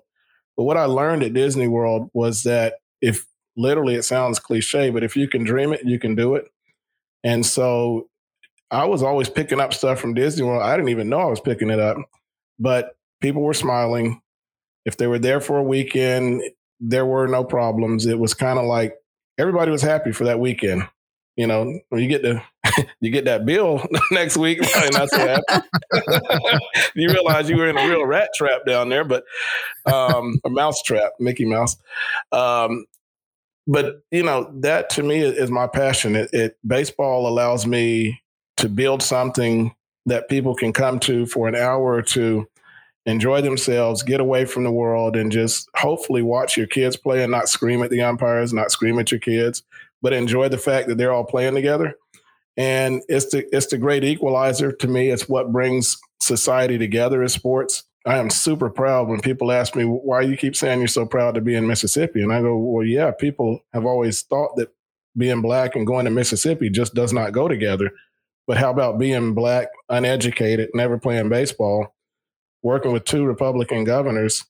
But 0.56 0.64
what 0.64 0.76
I 0.76 0.84
learned 0.84 1.22
at 1.22 1.34
Disney 1.34 1.68
World 1.68 2.10
was 2.12 2.42
that 2.42 2.74
if 3.00 3.26
literally 3.56 3.94
it 3.94 4.04
sounds 4.04 4.38
cliche, 4.38 4.90
but 4.90 5.02
if 5.02 5.16
you 5.16 5.28
can 5.28 5.44
dream 5.44 5.72
it, 5.72 5.84
you 5.84 5.98
can 5.98 6.14
do 6.14 6.34
it. 6.34 6.46
And 7.24 7.44
so 7.44 8.08
I 8.70 8.84
was 8.86 9.02
always 9.02 9.28
picking 9.28 9.60
up 9.60 9.74
stuff 9.74 10.00
from 10.00 10.14
Disney 10.14 10.44
World. 10.44 10.62
I 10.62 10.74
didn't 10.76 10.88
even 10.88 11.08
know 11.08 11.20
I 11.20 11.26
was 11.26 11.40
picking 11.40 11.70
it 11.70 11.78
up, 11.78 11.98
but 12.62 12.96
people 13.20 13.42
were 13.42 13.54
smiling. 13.54 14.22
If 14.84 14.96
they 14.96 15.08
were 15.08 15.18
there 15.18 15.40
for 15.40 15.58
a 15.58 15.62
weekend, 15.62 16.42
there 16.80 17.04
were 17.04 17.26
no 17.26 17.44
problems. 17.44 18.06
It 18.06 18.18
was 18.18 18.34
kind 18.34 18.58
of 18.58 18.64
like 18.66 18.94
everybody 19.36 19.70
was 19.70 19.82
happy 19.82 20.12
for 20.12 20.24
that 20.24 20.38
weekend. 20.40 20.88
You 21.36 21.46
know, 21.46 21.80
when 21.88 22.02
you 22.02 22.08
get 22.08 22.22
the 22.22 22.42
you 23.00 23.10
get 23.10 23.24
that 23.24 23.44
bill 23.44 23.84
next 24.12 24.36
week, 24.36 24.60
not 24.92 25.10
so 25.10 25.18
happy. 25.18 25.66
you 26.94 27.08
realize 27.08 27.50
you 27.50 27.56
were 27.56 27.68
in 27.68 27.76
a 27.76 27.88
real 27.88 28.06
rat 28.06 28.30
trap 28.34 28.62
down 28.66 28.88
there, 28.88 29.04
but 29.04 29.24
um, 29.86 30.38
a 30.44 30.50
mouse 30.50 30.82
trap, 30.82 31.12
Mickey 31.18 31.44
Mouse. 31.44 31.76
Um, 32.30 32.86
but 33.66 34.02
you 34.10 34.22
know 34.22 34.52
that 34.60 34.90
to 34.90 35.02
me 35.02 35.20
is 35.20 35.50
my 35.50 35.66
passion. 35.66 36.16
It, 36.16 36.30
it 36.32 36.58
baseball 36.66 37.26
allows 37.26 37.66
me 37.66 38.22
to 38.58 38.68
build 38.68 39.02
something 39.02 39.74
that 40.06 40.28
people 40.28 40.54
can 40.54 40.72
come 40.72 40.98
to 41.00 41.26
for 41.26 41.48
an 41.48 41.54
hour 41.54 41.94
or 41.94 42.02
two, 42.02 42.46
enjoy 43.06 43.40
themselves, 43.40 44.02
get 44.02 44.20
away 44.20 44.44
from 44.44 44.64
the 44.64 44.72
world, 44.72 45.16
and 45.16 45.32
just 45.32 45.68
hopefully 45.76 46.22
watch 46.22 46.56
your 46.56 46.66
kids 46.66 46.96
play 46.96 47.22
and 47.22 47.32
not 47.32 47.48
scream 47.48 47.82
at 47.82 47.90
the 47.90 48.02
umpires, 48.02 48.52
not 48.52 48.70
scream 48.70 48.98
at 48.98 49.10
your 49.10 49.20
kids, 49.20 49.62
but 50.00 50.12
enjoy 50.12 50.48
the 50.48 50.58
fact 50.58 50.88
that 50.88 50.98
they're 50.98 51.12
all 51.12 51.24
playing 51.24 51.54
together. 51.54 51.94
And 52.56 53.02
it's 53.08 53.30
the 53.30 53.46
it's 53.54 53.66
the 53.66 53.78
great 53.78 54.04
equalizer 54.04 54.72
to 54.72 54.88
me. 54.88 55.08
It's 55.08 55.28
what 55.28 55.52
brings 55.52 55.98
society 56.20 56.78
together 56.78 57.22
as 57.22 57.32
sports. 57.32 57.84
I 58.04 58.18
am 58.18 58.30
super 58.30 58.68
proud 58.68 59.08
when 59.08 59.20
people 59.20 59.52
ask 59.52 59.76
me 59.76 59.84
why 59.84 60.22
you 60.22 60.36
keep 60.36 60.56
saying 60.56 60.80
you're 60.80 60.88
so 60.88 61.06
proud 61.06 61.34
to 61.36 61.40
be 61.40 61.54
in 61.54 61.66
Mississippi. 61.66 62.20
And 62.20 62.32
I 62.32 62.40
go, 62.40 62.58
well, 62.58 62.84
yeah, 62.84 63.12
people 63.12 63.60
have 63.72 63.86
always 63.86 64.22
thought 64.22 64.56
that 64.56 64.74
being 65.16 65.40
black 65.40 65.76
and 65.76 65.86
going 65.86 66.04
to 66.06 66.10
Mississippi 66.10 66.68
just 66.68 66.94
does 66.94 67.12
not 67.12 67.32
go 67.32 67.46
together. 67.46 67.92
But 68.46 68.56
how 68.56 68.70
about 68.70 68.98
being 68.98 69.34
black, 69.34 69.68
uneducated, 69.88 70.70
never 70.74 70.98
playing 70.98 71.28
baseball, 71.28 71.94
working 72.62 72.92
with 72.92 73.04
two 73.04 73.24
Republican 73.24 73.84
governors, 73.84 74.44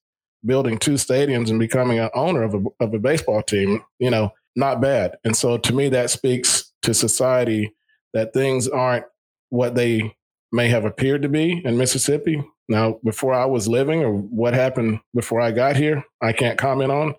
building 0.44 0.78
two 0.78 0.94
stadiums 0.94 1.50
and 1.50 1.58
becoming 1.58 1.98
an 1.98 2.10
owner 2.14 2.42
of 2.42 2.54
a, 2.54 2.62
of 2.80 2.94
a 2.94 2.98
baseball 2.98 3.42
team? 3.42 3.82
You 3.98 4.10
know, 4.10 4.32
not 4.56 4.80
bad. 4.80 5.16
And 5.24 5.36
so 5.36 5.58
to 5.58 5.74
me, 5.74 5.88
that 5.90 6.10
speaks 6.10 6.72
to 6.82 6.94
society 6.94 7.74
that 8.12 8.32
things 8.32 8.68
aren't 8.68 9.06
what 9.50 9.74
they 9.74 10.14
may 10.50 10.68
have 10.68 10.84
appeared 10.84 11.22
to 11.22 11.28
be 11.28 11.62
in 11.64 11.78
Mississippi. 11.78 12.42
Now, 12.68 12.98
before 13.04 13.34
I 13.34 13.46
was 13.46 13.68
living 13.68 14.02
or 14.02 14.12
what 14.12 14.54
happened 14.54 15.00
before 15.14 15.40
I 15.40 15.50
got 15.50 15.76
here, 15.76 16.04
I 16.20 16.32
can't 16.32 16.58
comment 16.58 16.92
on. 16.92 17.14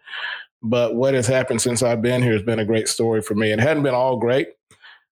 But 0.61 0.95
what 0.95 1.13
has 1.13 1.27
happened 1.27 1.61
since 1.61 1.83
I've 1.83 2.01
been 2.01 2.21
here 2.23 2.33
has 2.33 2.43
been 2.43 2.59
a 2.59 2.65
great 2.65 2.87
story 2.87 3.21
for 3.21 3.35
me. 3.35 3.51
It 3.51 3.59
hadn't 3.59 3.83
been 3.83 3.93
all 3.93 4.17
great, 4.17 4.49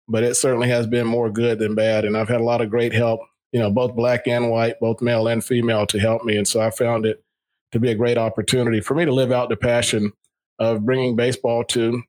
but 0.07 0.23
it 0.23 0.35
certainly 0.35 0.69
has 0.69 0.85
been 0.85 1.07
more 1.07 1.29
good 1.29 1.59
than 1.59 1.75
bad. 1.75 2.05
And 2.05 2.15
I've 2.15 2.29
had 2.29 2.41
a 2.41 2.43
lot 2.43 2.61
of 2.61 2.69
great 2.69 2.93
help, 2.93 3.21
you 3.51 3.59
know, 3.59 3.71
both 3.71 3.95
black 3.95 4.27
and 4.27 4.49
white, 4.49 4.79
both 4.79 5.01
male 5.01 5.27
and 5.27 5.43
female 5.43 5.85
to 5.87 5.99
help 5.99 6.23
me. 6.23 6.37
And 6.37 6.47
so 6.47 6.61
I 6.61 6.69
found 6.69 7.05
it 7.05 7.23
to 7.71 7.79
be 7.79 7.91
a 7.91 7.95
great 7.95 8.17
opportunity 8.17 8.81
for 8.81 8.95
me 8.95 9.05
to 9.05 9.11
live 9.11 9.31
out 9.31 9.49
the 9.49 9.55
passion 9.55 10.11
of 10.59 10.85
bringing 10.85 11.15
baseball 11.15 11.63
to, 11.63 12.01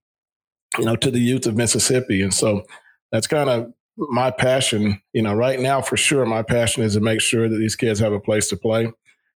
you 0.78 0.85
know, 0.85 0.97
to 0.97 1.11
the 1.11 1.20
youth 1.20 1.47
of 1.47 1.56
Mississippi. 1.56 2.23
And 2.23 2.32
so 2.32 2.64
that's 3.12 3.26
kind 3.26 3.49
of 3.49 3.73
my 3.97 4.30
passion, 4.30 5.00
you 5.12 5.23
know, 5.23 5.35
right 5.35 5.61
now 5.61 5.80
for 5.80 5.97
sure, 5.97 6.25
my 6.25 6.42
passion 6.42 6.82
is 6.82 6.94
to 6.94 7.00
make 7.00 7.20
sure 7.20 7.49
that 7.49 7.56
these 7.56 7.76
kids 7.76 8.00
have 8.00 8.12
a 8.12 8.20
place 8.20 8.49
to 8.49 8.56
play 8.56 8.90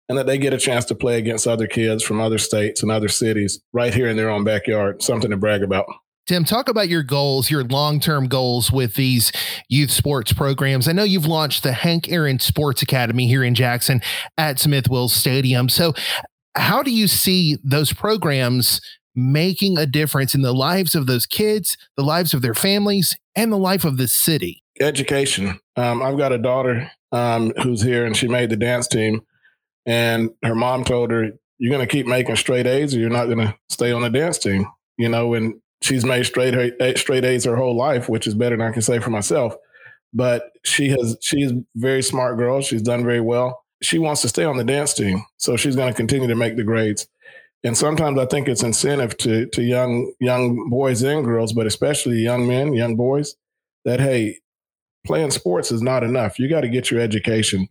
and 0.09 0.17
that 0.17 0.25
they 0.25 0.37
get 0.37 0.53
a 0.53 0.57
chance 0.57 0.85
to 0.85 0.95
play 0.95 1.17
against 1.17 1.47
other 1.47 1.67
kids 1.67 2.03
from 2.03 2.19
other 2.19 2.37
states 2.37 2.81
and 2.81 2.91
other 2.91 3.07
cities 3.07 3.61
right 3.71 3.93
here 3.93 4.07
in 4.07 4.17
their 4.17 4.29
own 4.29 4.43
backyard. 4.43 5.01
Something 5.01 5.31
to 5.31 5.37
brag 5.37 5.63
about. 5.63 5.85
Tim, 6.25 6.45
talk 6.45 6.69
about 6.69 6.87
your 6.87 7.03
goals, 7.03 7.51
your 7.51 7.65
long 7.65 7.99
term 7.99 8.27
goals 8.27 8.71
with 8.71 8.93
these 8.93 9.31
youth 9.67 9.91
sports 9.91 10.31
programs. 10.31 10.87
I 10.87 10.93
know 10.93 11.03
you've 11.03 11.25
launched 11.25 11.63
the 11.63 11.73
Hank 11.73 12.09
Aaron 12.09 12.39
Sports 12.39 12.81
Academy 12.81 13.27
here 13.27 13.43
in 13.43 13.55
Jackson 13.55 14.01
at 14.37 14.57
Smith 14.57 14.89
Wills 14.89 15.13
Stadium. 15.13 15.67
So, 15.67 15.93
how 16.55 16.81
do 16.81 16.91
you 16.91 17.07
see 17.07 17.57
those 17.63 17.91
programs 17.91 18.79
making 19.15 19.77
a 19.77 19.85
difference 19.85 20.33
in 20.33 20.43
the 20.43 20.53
lives 20.53 20.95
of 20.95 21.07
those 21.07 21.25
kids, 21.25 21.77
the 21.97 22.03
lives 22.03 22.33
of 22.33 22.41
their 22.41 22.53
families, 22.53 23.17
and 23.35 23.51
the 23.51 23.57
life 23.57 23.83
of 23.83 23.97
the 23.97 24.07
city? 24.07 24.63
Education. 24.79 25.59
Um, 25.75 26.01
I've 26.01 26.17
got 26.17 26.31
a 26.31 26.37
daughter 26.37 26.89
um, 27.11 27.51
who's 27.61 27.81
here 27.81 28.05
and 28.05 28.15
she 28.15 28.29
made 28.29 28.49
the 28.49 28.55
dance 28.55 28.87
team. 28.87 29.21
And 29.85 30.29
her 30.41 30.55
mom 30.55 30.85
told 30.85 31.11
her, 31.11 31.31
You're 31.57 31.73
going 31.73 31.85
to 31.85 31.91
keep 31.91 32.07
making 32.07 32.37
straight 32.37 32.65
A's 32.65 32.95
or 32.95 32.99
you're 32.99 33.09
not 33.09 33.25
going 33.25 33.39
to 33.39 33.55
stay 33.69 33.91
on 33.91 34.03
the 34.03 34.09
dance 34.09 34.37
team. 34.37 34.65
You 34.97 35.09
know, 35.09 35.33
and 35.33 35.55
she's 35.83 36.05
made 36.05 36.25
straight 36.25 36.55
straight 36.97 37.25
A's 37.25 37.45
her 37.45 37.55
whole 37.55 37.75
life, 37.75 38.09
which 38.09 38.27
is 38.27 38.35
better 38.35 38.57
than 38.57 38.67
I 38.67 38.71
can 38.71 38.81
say 38.81 38.99
for 38.99 39.09
myself. 39.09 39.55
But 40.13 40.51
she 40.63 40.89
has 40.89 41.17
she's 41.21 41.51
a 41.51 41.63
very 41.75 42.01
smart 42.03 42.37
girl. 42.37 42.61
She's 42.61 42.81
done 42.81 43.03
very 43.03 43.21
well. 43.21 43.63
She 43.81 43.99
wants 43.99 44.21
to 44.21 44.29
stay 44.29 44.45
on 44.45 44.57
the 44.57 44.63
dance 44.63 44.93
team, 44.93 45.25
so 45.37 45.57
she's 45.57 45.75
going 45.75 45.91
to 45.91 45.97
continue 45.97 46.27
to 46.27 46.35
make 46.35 46.55
the 46.55 46.63
grades 46.63 47.07
and 47.63 47.77
sometimes 47.77 48.19
I 48.19 48.25
think 48.25 48.47
it's 48.47 48.63
incentive 48.63 49.17
to 49.17 49.45
to 49.47 49.63
young 49.63 50.11
young 50.19 50.69
boys 50.69 51.01
and 51.01 51.23
girls, 51.23 51.53
but 51.53 51.65
especially 51.65 52.17
young 52.17 52.47
men, 52.47 52.73
young 52.73 52.95
boys, 52.95 53.35
that 53.85 53.99
hey, 53.99 54.39
playing 55.05 55.31
sports 55.31 55.71
is 55.71 55.81
not 55.81 56.03
enough. 56.03 56.39
You 56.39 56.49
got 56.49 56.61
to 56.61 56.69
get 56.69 56.91
your 56.91 56.99
education, 56.99 57.69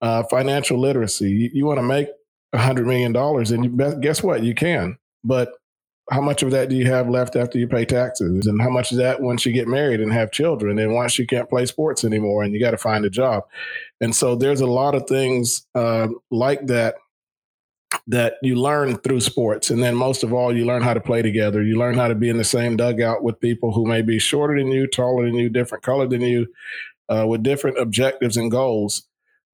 uh, 0.00 0.22
financial 0.24 0.78
literacy. 0.78 1.30
You, 1.30 1.50
you 1.52 1.66
want 1.66 1.78
to 1.78 1.82
make 1.82 2.08
a 2.52 2.58
hundred 2.58 2.86
million 2.86 3.12
dollars, 3.12 3.50
and 3.50 3.64
you 3.64 4.00
guess 4.00 4.22
what? 4.22 4.44
You 4.44 4.54
can, 4.54 4.96
but 5.24 5.52
how 6.10 6.20
much 6.20 6.42
of 6.42 6.50
that 6.50 6.68
do 6.68 6.76
you 6.76 6.86
have 6.86 7.08
left 7.08 7.36
after 7.36 7.58
you 7.58 7.68
pay 7.68 7.84
taxes? 7.84 8.46
And 8.46 8.60
how 8.60 8.70
much 8.70 8.92
is 8.92 8.98
that 8.98 9.20
once 9.20 9.46
you 9.46 9.52
get 9.52 9.68
married 9.68 10.00
and 10.00 10.12
have 10.12 10.32
children? 10.32 10.78
And 10.78 10.92
once 10.92 11.18
you 11.18 11.26
can't 11.26 11.48
play 11.48 11.64
sports 11.66 12.04
anymore 12.04 12.42
and 12.42 12.52
you 12.52 12.60
got 12.60 12.72
to 12.72 12.78
find 12.78 13.04
a 13.04 13.10
job. 13.10 13.44
And 14.00 14.14
so 14.14 14.34
there's 14.34 14.60
a 14.60 14.66
lot 14.66 14.94
of 14.94 15.06
things 15.06 15.66
uh, 15.74 16.08
like 16.30 16.66
that 16.66 16.96
that 18.06 18.34
you 18.42 18.56
learn 18.56 18.96
through 18.98 19.20
sports. 19.20 19.70
And 19.70 19.82
then 19.82 19.94
most 19.94 20.24
of 20.24 20.32
all, 20.32 20.54
you 20.54 20.64
learn 20.64 20.82
how 20.82 20.94
to 20.94 21.00
play 21.00 21.22
together. 21.22 21.62
You 21.62 21.78
learn 21.78 21.96
how 21.96 22.08
to 22.08 22.14
be 22.14 22.28
in 22.28 22.36
the 22.36 22.44
same 22.44 22.76
dugout 22.76 23.22
with 23.22 23.40
people 23.40 23.72
who 23.72 23.86
may 23.86 24.02
be 24.02 24.18
shorter 24.18 24.58
than 24.58 24.68
you, 24.68 24.86
taller 24.86 25.26
than 25.26 25.36
you, 25.36 25.48
different 25.48 25.84
color 25.84 26.08
than 26.08 26.22
you, 26.22 26.46
uh, 27.08 27.26
with 27.28 27.42
different 27.42 27.78
objectives 27.78 28.36
and 28.36 28.50
goals. 28.50 29.04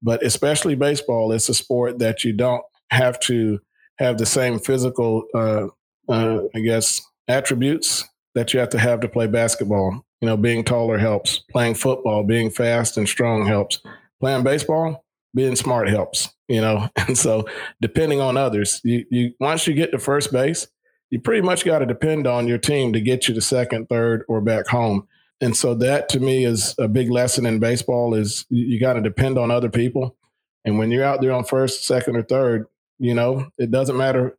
But 0.03 0.25
especially 0.25 0.77
baseball, 0.77 1.33
it's 1.33 1.49
a 1.49 1.55
sport 1.55 1.99
that 1.99 2.25
you 2.25 2.33
don't 2.33 2.63
have 2.91 3.19
to 3.21 3.61
have 3.99 4.17
the 4.17 4.27
same 4.27 4.59
physical, 4.59 5.25
uh, 5.35 5.67
uh, 6.09 6.41
I 6.55 6.61
guess, 6.61 7.01
attributes 7.29 8.05
that 8.35 8.53
you 8.53 8.61
have 8.61 8.71
to 8.71 8.79
have 8.79 9.01
to 9.01 9.09
play 9.09 9.27
basketball. 9.27 10.05
You 10.21 10.27
know, 10.27 10.37
being 10.37 10.65
taller 10.65 10.99
helps. 10.99 11.39
Playing 11.51 11.75
football, 11.75 12.25
being 12.25 12.51
fast 12.51 12.97
and 12.97 13.09
strong 13.09 13.47
helps. 13.47 13.81
Playing 14.21 14.43
baseball, 14.43 15.05
being 15.35 15.57
smart 15.57 15.89
helps, 15.89 16.31
you 16.49 16.61
know. 16.61 16.89
And 16.97 17.17
so 17.17 17.47
depending 17.81 18.21
on 18.21 18.37
others, 18.37 18.81
you, 18.85 19.05
you 19.11 19.33
once 19.41 19.67
you 19.67 19.75
get 19.75 19.93
to 19.93 19.99
first 19.99 20.33
base, 20.33 20.67
you 21.11 21.21
pretty 21.21 21.43
much 21.43 21.65
got 21.65 21.79
to 21.79 21.87
depend 21.87 22.27
on 22.27 22.49
your 22.49 22.59
team 22.59 22.93
to 22.93 23.01
get 23.01 23.29
you 23.29 23.35
to 23.35 23.41
second, 23.41 23.89
third, 23.89 24.25
or 24.29 24.41
back 24.41 24.67
home. 24.67 25.07
And 25.41 25.57
so 25.57 25.75
that 25.75 26.09
to 26.11 26.21
me 26.21 26.45
is 26.45 26.75
a 26.79 26.89
big 26.89 27.11
lesson 27.11 27.47
in 27.47 27.61
baseball 27.61 28.15
is 28.15 28.45
you 28.51 28.81
got 28.81 28.95
to 28.95 29.01
depend 29.01 29.39
on 29.39 29.51
other 29.51 29.71
people. 29.71 30.17
And 30.65 30.79
when 30.79 30.91
you're 30.91 31.05
out 31.05 31.21
there 31.21 31.33
on 31.33 31.45
first, 31.45 31.85
second, 31.85 32.17
or 32.17 32.23
third, 32.23 32.67
you 32.99 33.15
know, 33.15 33.49
it 33.57 33.71
doesn't 33.71 33.97
matter 33.97 34.37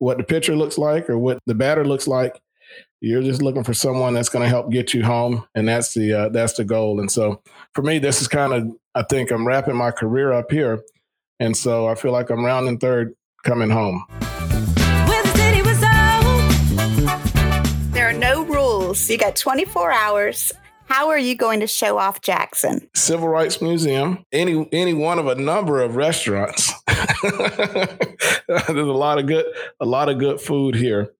what 0.00 0.18
the 0.18 0.24
pitcher 0.24 0.56
looks 0.56 0.76
like 0.76 1.08
or 1.08 1.16
what 1.16 1.38
the 1.46 1.54
batter 1.54 1.84
looks 1.84 2.08
like. 2.08 2.40
You're 3.00 3.22
just 3.22 3.40
looking 3.40 3.64
for 3.64 3.74
someone 3.74 4.14
that's 4.14 4.28
going 4.28 4.42
to 4.42 4.48
help 4.48 4.70
get 4.70 4.92
you 4.92 5.04
home, 5.04 5.46
and 5.54 5.68
that's 5.68 5.94
the 5.94 6.12
uh, 6.12 6.28
that's 6.30 6.54
the 6.54 6.64
goal. 6.64 7.00
And 7.00 7.10
so, 7.10 7.42
for 7.74 7.82
me, 7.82 7.98
this 7.98 8.20
is 8.20 8.28
kind 8.28 8.52
of 8.52 8.68
I 8.94 9.02
think 9.04 9.30
I'm 9.30 9.46
wrapping 9.46 9.76
my 9.76 9.90
career 9.90 10.32
up 10.32 10.50
here, 10.50 10.82
and 11.38 11.56
so 11.56 11.86
I 11.86 11.94
feel 11.94 12.12
like 12.12 12.30
I'm 12.30 12.44
rounding 12.44 12.78
third, 12.78 13.14
coming 13.44 13.70
home. 13.70 14.04
There 17.92 18.08
are 18.08 18.12
no 18.12 18.44
rules. 18.44 19.08
You 19.08 19.18
got 19.18 19.36
24 19.36 19.92
hours. 19.92 20.52
How 20.86 21.08
are 21.08 21.18
you 21.18 21.36
going 21.36 21.60
to 21.60 21.66
show 21.66 21.98
off 21.98 22.20
Jackson? 22.20 22.88
Civil 22.94 23.28
Rights 23.28 23.62
Museum, 23.62 24.24
any 24.32 24.68
any 24.72 24.92
one 24.92 25.18
of 25.18 25.26
a 25.26 25.36
number 25.36 25.80
of 25.80 25.96
restaurants. 25.96 26.69
There's 28.48 28.68
a 28.68 28.92
lot 28.92 29.18
of 29.18 29.26
good 29.26 29.46
a 29.80 29.86
lot 29.86 30.08
of 30.08 30.18
good 30.18 30.40
food 30.40 30.74
here. 30.74 31.12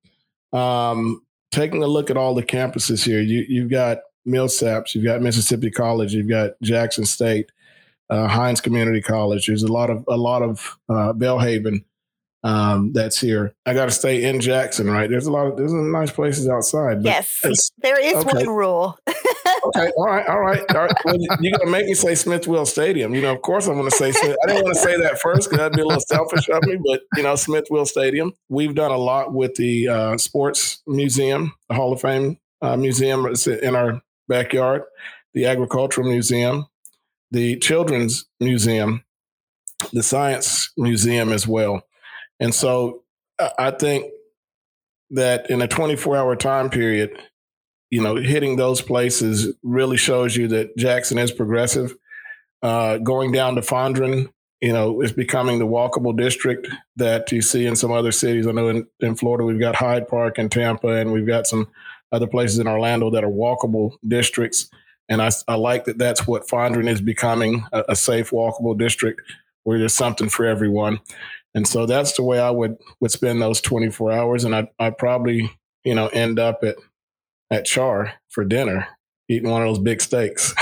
Um, 0.53 1.23
taking 1.51 1.83
a 1.83 1.87
look 1.87 2.11
at 2.11 2.17
all 2.17 2.35
the 2.35 2.43
campuses 2.43 3.05
here, 3.05 3.21
you, 3.21 3.45
you've 3.49 3.71
got 3.71 3.99
Millsaps, 4.27 4.95
you've 4.95 5.05
got 5.05 5.23
Mississippi 5.23 5.71
College, 5.71 6.13
you've 6.13 6.29
got 6.29 6.53
Jackson 6.63 7.05
State, 7.05 7.51
uh, 8.11 8.27
Hinds 8.27 8.61
Community 8.61 9.01
College. 9.01 9.47
There's 9.47 9.63
a 9.63 9.73
lot 9.73 9.91
of 9.91 10.05
a 10.09 10.17
lot 10.17 10.43
of 10.43 10.79
uh, 10.89 11.13
Belhaven 11.13 11.85
um, 12.43 12.93
that's 12.93 13.21
here. 13.21 13.55
I 13.67 13.75
got 13.75 13.87
to 13.87 13.91
stay 13.91 14.25
in 14.25 14.41
Jackson, 14.41 14.89
right? 14.89 15.11
There's 15.11 15.27
a 15.27 15.33
lot 15.33 15.47
of 15.47 15.57
there's 15.57 15.71
some 15.71 15.93
nice 15.93 16.11
places 16.11 16.49
outside. 16.49 17.03
yes, 17.03 17.43
there 17.79 18.01
is 18.01 18.15
okay. 18.15 18.47
one 18.47 18.49
rule. 18.49 18.99
okay, 19.09 19.91
all 19.97 20.07
right, 20.07 20.27
all 20.27 20.41
right, 20.41 20.63
all 20.75 20.85
right. 20.85 20.93
Well, 21.05 21.17
you're 21.41 21.59
gonna 21.59 21.71
make 21.71 21.87
me 21.87 21.95
say 21.95 22.15
Smith-Wills 22.15 22.71
Stadium. 22.71 23.15
You 23.15 23.23
know, 23.23 23.35
of 23.35 23.43
course 23.43 23.67
I'm 23.67 23.77
gonna 23.77 23.91
say 23.91 24.13
Smith. 24.13 24.37
I 24.43 24.47
didn't 24.47 24.65
want 24.65 24.75
to 24.75 24.81
say 24.81 24.97
that 24.97 25.21
first 25.21 25.49
because 25.49 25.59
that'd 25.59 25.77
be 25.77 25.83
a 25.83 25.87
little 25.87 26.01
selfish 26.01 26.49
of 26.49 26.63
me, 26.65 26.79
but 26.85 27.03
you 27.17 27.23
know, 27.23 27.37
Smith-Wills 27.37 27.91
Stadium. 27.91 28.33
We've 28.49 28.75
done 28.75 28.91
a 28.91 28.99
lot 28.99 29.35
with 29.35 29.55
the 29.57 29.89
uh, 29.89 30.19
Sports 30.19 30.83
Museum, 30.87 31.55
the 31.69 31.75
Hall 31.75 31.93
of 31.93 32.01
Fame 32.01 32.39
uh, 32.63 32.77
Museum 32.77 33.27
in 33.63 33.77
our 33.77 34.01
backyard, 34.29 34.83
the 35.35 35.47
Agricultural 35.47 36.09
Museum, 36.09 36.67
the 37.31 37.59
Children's 37.59 38.27
Museum, 38.39 39.05
the 39.93 40.03
Science 40.03 40.71
Museum 40.77 41.33
as 41.33 41.47
well. 41.47 41.83
And 42.41 42.55
so 42.55 43.05
I 43.59 43.71
think 43.71 44.07
that 45.11 45.51
in 45.51 45.63
a 45.63 45.69
24 45.69 46.17
hour 46.17 46.37
time 46.37 46.71
period, 46.71 47.11
you 47.91 48.03
know, 48.03 48.17
hitting 48.17 48.57
those 48.57 48.81
places 48.83 49.55
really 49.63 49.97
shows 49.97 50.37
you 50.37 50.49
that 50.49 50.77
Jackson 50.77 51.19
is 51.19 51.33
progressive. 51.33 51.97
Uh, 52.63 52.99
going 52.99 53.33
down 53.33 53.57
to 53.57 53.61
Fondren, 53.63 54.31
you 54.61 54.73
know, 54.73 55.01
is 55.03 55.13
becoming 55.13 55.59
the 55.59 55.67
walkable 55.67 56.17
district 56.17 56.69
that 56.97 57.33
you 57.33 57.43
see 57.43 57.67
in 57.67 57.77
some 57.77 57.93
other 57.93 58.13
cities. 58.13 58.47
I 58.47 58.53
know 58.53 58.69
in, 58.69 58.87
in 59.01 59.17
Florida, 59.17 59.45
we've 59.45 59.61
got 59.61 59.77
Hyde 59.77 60.09
Park 60.09 60.39
and 60.39 60.53
Tampa, 60.53 60.89
and 60.89 61.13
we've 61.13 61.27
got 61.27 61.47
some 61.47 61.69
other 62.13 62.27
places 62.27 62.59
in 62.59 62.69
Orlando 62.69 63.11
that 63.11 63.25
are 63.25 63.31
walkable 63.31 63.93
districts. 64.07 64.71
And 65.09 65.23
I, 65.23 65.31
I 65.49 65.55
like 65.57 65.87
that 65.87 65.99
that's 65.99 66.27
what 66.27 66.47
Fondren 66.49 66.89
is 66.89 67.01
becoming 67.01 67.65
a, 67.73 67.85
a 67.91 67.97
safe, 67.97 68.31
walkable 68.31 68.79
district 68.79 69.23
where 69.65 69.79
there's 69.79 69.95
something 69.95 70.29
for 70.29 70.47
everyone. 70.47 71.01
And 71.55 71.67
so 71.67 71.87
that's 71.87 72.13
the 72.15 72.23
way 72.23 72.39
I 72.39 72.51
would 72.51 72.77
would 73.01 73.11
spend 73.11 73.43
those 73.43 73.61
24 73.61 74.13
hours. 74.13 74.45
And 74.45 74.55
I 74.55 74.69
I 74.79 74.91
probably 74.91 75.51
you 75.85 75.95
know 75.95 76.09
end 76.09 76.39
up 76.39 76.63
at 76.63 76.77
at 77.51 77.65
Char 77.65 78.13
for 78.29 78.45
dinner 78.45 78.87
eating 79.31 79.49
one 79.49 79.63
of 79.63 79.69
those 79.69 79.79
big 79.79 80.01
steaks. 80.01 80.53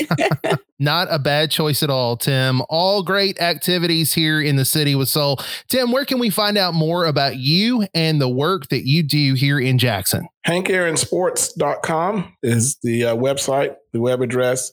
Not 0.78 1.08
a 1.10 1.18
bad 1.18 1.50
choice 1.50 1.82
at 1.82 1.90
all, 1.90 2.16
Tim. 2.16 2.62
All 2.70 3.02
great 3.02 3.38
activities 3.40 4.14
here 4.14 4.40
in 4.40 4.56
the 4.56 4.64
city 4.64 4.94
with 4.94 5.10
Soul. 5.10 5.38
Tim, 5.68 5.92
where 5.92 6.06
can 6.06 6.18
we 6.18 6.30
find 6.30 6.56
out 6.56 6.72
more 6.72 7.04
about 7.04 7.36
you 7.36 7.86
and 7.94 8.18
the 8.18 8.28
work 8.28 8.68
that 8.68 8.86
you 8.86 9.02
do 9.02 9.34
here 9.34 9.60
in 9.60 9.76
Jackson? 9.76 10.26
HankAaronSports.com 10.46 12.36
is 12.42 12.78
the 12.82 13.04
uh, 13.04 13.16
website, 13.16 13.76
the 13.92 14.00
web 14.00 14.22
address. 14.22 14.70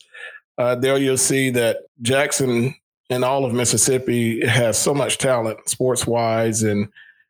Uh, 0.57 0.75
there 0.75 0.97
you'll 0.97 1.17
see 1.17 1.49
that 1.49 1.79
Jackson 2.01 2.73
and 3.09 3.23
all 3.23 3.45
of 3.45 3.53
Mississippi 3.53 4.45
has 4.45 4.77
so 4.77 4.93
much 4.93 5.17
talent, 5.17 5.69
sports 5.69 6.05
wise, 6.05 6.63
and 6.63 6.89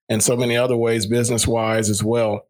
and 0.10 0.24
so 0.24 0.38
many 0.38 0.55
other 0.55 0.77
ways, 0.77 1.05
business 1.05 1.46
wise 1.48 1.89
as 1.89 2.03
well. 2.03 2.46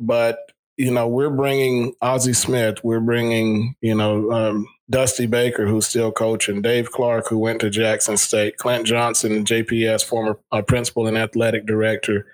But 0.00 0.52
you 0.76 0.90
know, 0.92 1.08
we're 1.08 1.30
bringing 1.30 1.92
Ozzie 2.00 2.32
Smith, 2.32 2.82
we're 2.84 3.00
bringing 3.00 3.74
you 3.80 3.94
know 3.94 4.30
um, 4.32 4.66
Dusty 4.90 5.26
Baker, 5.26 5.66
who's 5.66 5.86
still 5.86 6.12
coaching, 6.12 6.62
Dave 6.62 6.90
Clark, 6.92 7.28
who 7.28 7.38
went 7.38 7.60
to 7.60 7.70
Jackson 7.70 8.16
State, 8.16 8.56
Clint 8.58 8.86
Johnson, 8.86 9.44
JPS, 9.44 10.04
former 10.04 10.38
uh, 10.52 10.62
principal 10.62 11.06
and 11.06 11.16
athletic 11.16 11.66
director, 11.66 12.26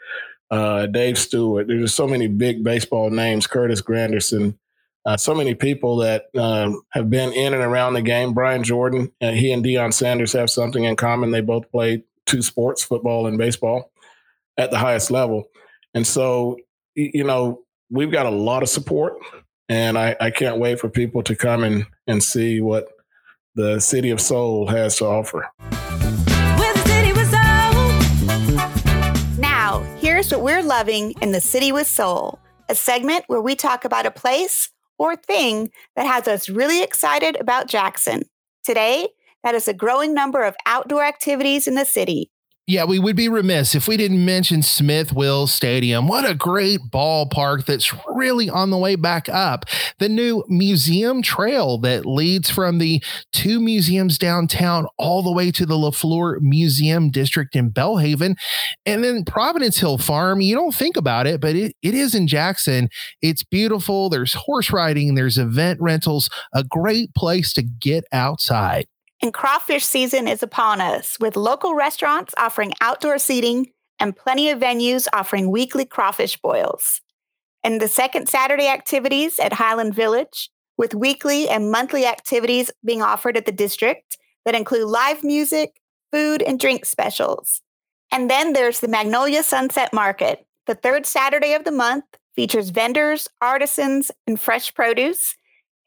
uh, 0.51 0.87
Dave 0.87 1.19
Stewart. 1.19 1.69
There's 1.69 1.95
so 1.95 2.07
many 2.07 2.27
big 2.27 2.65
baseball 2.65 3.11
names, 3.11 3.47
Curtis 3.47 3.83
Granderson 3.83 4.57
uh, 5.07 5.17
so 5.17 5.35
many 5.35 5.55
people 5.55 5.97
that 5.97 6.27
um, 6.37 6.83
have 6.91 7.11
been 7.11 7.33
in 7.33 7.53
and 7.53 7.63
around 7.63 7.95
the 7.95 8.03
game. 8.03 8.33
Brian 8.33 8.63
Jordan, 8.63 9.13
uh, 9.21 9.33
he 9.33 9.53
and 9.53 9.65
Deion 9.65 9.93
Sanders 9.93 10.33
have 10.33 10.49
something 10.49 10.85
in 10.85 10.97
common. 10.97 11.31
They 11.31 11.43
both 11.43 11.71
played 11.71 12.05
two 12.27 12.41
sports, 12.41 12.83
football 12.83 13.27
and 13.27 13.37
baseball, 13.37 13.93
at 14.57 14.71
the 14.71 14.79
highest 14.79 15.11
level. 15.11 15.45
And 15.93 16.07
so, 16.07 16.57
you 16.95 17.25
know, 17.25 17.63
we've 17.91 18.11
got 18.11 18.27
a 18.27 18.31
lot 18.31 18.63
of 18.63 18.69
support, 18.71 19.15
and 19.69 19.99
I, 19.99 20.17
I 20.21 20.31
can't 20.31 20.59
wait 20.59 20.81
for 20.81 20.89
people 20.89 21.23
to 21.25 21.37
come 21.37 21.65
and, 21.65 21.87
and 22.07 22.23
see 22.23 22.61
what 22.61 22.89
the 23.55 23.81
City 23.81 24.11
of 24.11 24.21
Soul 24.21 24.67
has 24.69 24.97
to 24.97 25.05
offer. 25.05 25.51
Now, 29.39 29.81
here's 29.99 30.33
what 30.33 30.41
we're 30.41 30.63
loving 30.63 31.13
in 31.21 31.33
the 31.33 31.41
City 31.41 31.73
with 31.73 31.87
Soul 31.87 32.39
a 32.71 32.75
segment 32.75 33.25
where 33.27 33.43
we 33.43 33.55
talk 33.55 33.85
about 33.85 34.07
a 34.07 34.11
place 34.11 34.71
or 34.99 35.17
thing 35.17 35.71
that 35.97 36.07
has 36.07 36.29
us 36.29 36.49
really 36.49 36.83
excited 36.83 37.37
about 37.41 37.69
Jackson. 37.69 38.23
Today, 38.65 39.09
that 39.43 39.55
is 39.55 39.69
a 39.69 39.75
growing 39.75 40.15
number 40.15 40.43
of 40.43 40.57
outdoor 40.67 41.05
activities 41.05 41.67
in 41.67 41.75
the 41.75 41.85
city, 41.85 42.31
yeah, 42.67 42.85
we 42.85 42.99
would 42.99 43.17
be 43.17 43.29
remiss 43.29 43.75
if 43.75 43.87
we 43.87 43.99
didn't 43.99 44.25
mention 44.25 44.63
Smith-Wills 44.63 45.53
Stadium. 45.53 46.09
What 46.09 46.29
a 46.29 46.35
great 46.35 46.81
ballpark 46.91 47.67
that's 47.67 47.93
really 48.09 48.49
on 48.49 48.71
the 48.71 48.79
way 48.79 48.97
back 48.97 49.29
up. 49.29 49.67
The 49.99 50.09
new 50.09 50.43
museum 50.49 51.21
trail 51.21 51.77
that 51.79 52.07
leads 52.07 52.49
from 52.49 52.79
the 52.79 53.03
two 53.33 53.61
museums 53.61 54.17
downtown 54.17 54.87
all 54.97 55.23
the 55.23 55.33
way 55.33 55.51
to 55.51 55.67
the 55.67 55.75
LeFleur 55.75 56.41
Museum 56.41 57.11
District 57.11 57.55
in 57.55 57.71
Belhaven. 57.71 58.35
And 58.87 59.05
then 59.05 59.27
Providence 59.27 59.79
Hill 59.79 59.99
Farm, 59.99 60.41
you 60.41 60.55
don't 60.55 60.75
think 60.75 60.97
about 60.97 61.27
it, 61.27 61.43
but 61.43 61.55
it, 61.55 61.77
it 61.83 61.95
is 61.95 62.15
in 62.15 62.27
Jackson. 62.27 62.89
It's 63.21 63.45
beautiful. 63.45 64.09
There's 64.09 64.33
horse 64.33 64.73
riding, 64.73 65.17
there's 65.17 65.37
event 65.37 65.81
rentals, 65.83 66.31
a 66.55 66.65
great 66.65 67.15
place 67.15 67.53
to 67.55 67.63
get 67.63 68.05
outside. 68.11 68.87
And 69.25 69.33
crawfish 69.33 69.87
season 69.87 70.29
is 70.29 70.43
upon 70.43 70.83
us, 70.83 71.17
with 71.19 71.35
local 71.35 71.75
restaurants 71.75 72.35
offering 72.37 72.75
outdoor 72.83 73.19
seating 73.19 73.71
and 73.99 74.15
plenty 74.15 74.51
of 74.51 74.61
venues 74.61 75.07
offering 75.15 75.51
weekly 75.51 75.87
crawfish 75.87 76.37
boils. 76.37 77.01
And 77.63 77.81
the 77.81 77.89
second 77.89 78.29
Saturday 78.29 78.69
activities 78.69 79.39
at 79.39 79.55
Highland 79.55 79.95
Village, 79.95 80.51
with 80.77 80.95
weekly 80.95 81.49
and 81.49 81.71
monthly 81.71 82.05
activities 82.05 82.71
being 82.85 83.01
offered 83.01 83.39
at 83.39 83.47
the 83.47 83.51
district 83.51 84.19
that 84.45 84.55
include 84.55 84.89
live 84.89 85.25
music, 85.25 85.81
food, 86.13 86.43
and 86.43 86.61
drink 86.61 86.85
specials. 86.85 87.63
And 88.13 88.29
then 88.29 88.53
there's 88.53 88.81
the 88.81 88.89
Magnolia 88.89 89.43
Sunset 89.43 89.95
Market. 89.95 90.45
The 90.67 90.75
third 90.75 91.07
Saturday 91.07 91.55
of 91.55 91.65
the 91.65 91.73
month 91.73 92.05
features 92.37 92.69
vendors, 92.69 93.31
artisans, 93.41 94.11
and 94.27 94.39
fresh 94.39 94.75
produce 94.75 95.35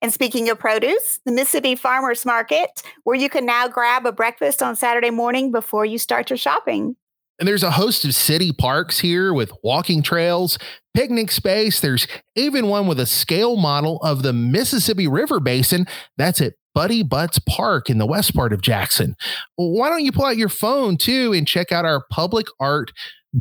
and 0.01 0.13
speaking 0.13 0.49
of 0.49 0.60
produce, 0.60 1.19
the 1.25 1.31
Mississippi 1.31 1.75
Farmers 1.75 2.25
Market, 2.25 2.83
where 3.03 3.15
you 3.15 3.29
can 3.29 3.45
now 3.45 3.67
grab 3.67 4.05
a 4.05 4.12
breakfast 4.12 4.62
on 4.62 4.75
Saturday 4.75 5.10
morning 5.10 5.51
before 5.51 5.86
you 5.86 5.97
start 5.97 6.29
your 6.29 6.38
shopping. 6.38 6.95
And 7.39 7.47
there's 7.47 7.63
a 7.63 7.71
host 7.71 8.03
of 8.03 8.15
city 8.15 8.51
parks 8.51 8.99
here 8.99 9.33
with 9.33 9.51
walking 9.63 10.01
trails, 10.01 10.57
picnic 10.95 11.31
space. 11.31 11.79
There's 11.79 12.07
even 12.36 12.67
one 12.67 12.88
with 12.88 12.99
a 12.99 13.05
scale 13.05 13.57
model 13.57 13.97
of 14.01 14.23
the 14.23 14.33
Mississippi 14.33 15.07
River 15.07 15.39
Basin. 15.39 15.86
That's 16.17 16.41
at 16.41 16.53
Buddy 16.73 17.03
Butts 17.03 17.39
Park 17.39 17.89
in 17.89 17.97
the 17.97 18.05
west 18.07 18.36
part 18.36 18.53
of 18.53 18.62
Jackson. 18.62 19.15
Why 19.55 19.89
don't 19.89 20.03
you 20.03 20.12
pull 20.12 20.25
out 20.25 20.38
your 20.38 20.49
phone 20.49 20.97
too 20.97 21.33
and 21.33 21.47
check 21.47 21.71
out 21.71 21.86
our 21.86 22.03
public 22.12 22.47
art 22.60 22.91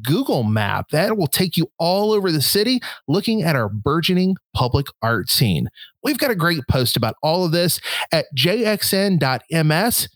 Google 0.02 0.42
map 0.42 0.90
that 0.90 1.16
will 1.16 1.26
take 1.26 1.56
you 1.56 1.70
all 1.78 2.12
over 2.12 2.30
the 2.32 2.42
city 2.42 2.80
looking 3.08 3.42
at 3.42 3.56
our 3.56 3.68
burgeoning 3.68 4.36
public 4.54 4.86
art 5.02 5.28
scene. 5.28 5.68
We've 6.02 6.18
got 6.18 6.30
a 6.30 6.36
great 6.36 6.66
post 6.68 6.96
about 6.96 7.16
all 7.22 7.44
of 7.44 7.52
this 7.52 7.80
at 8.12 8.26
jxn.ms 8.36 10.08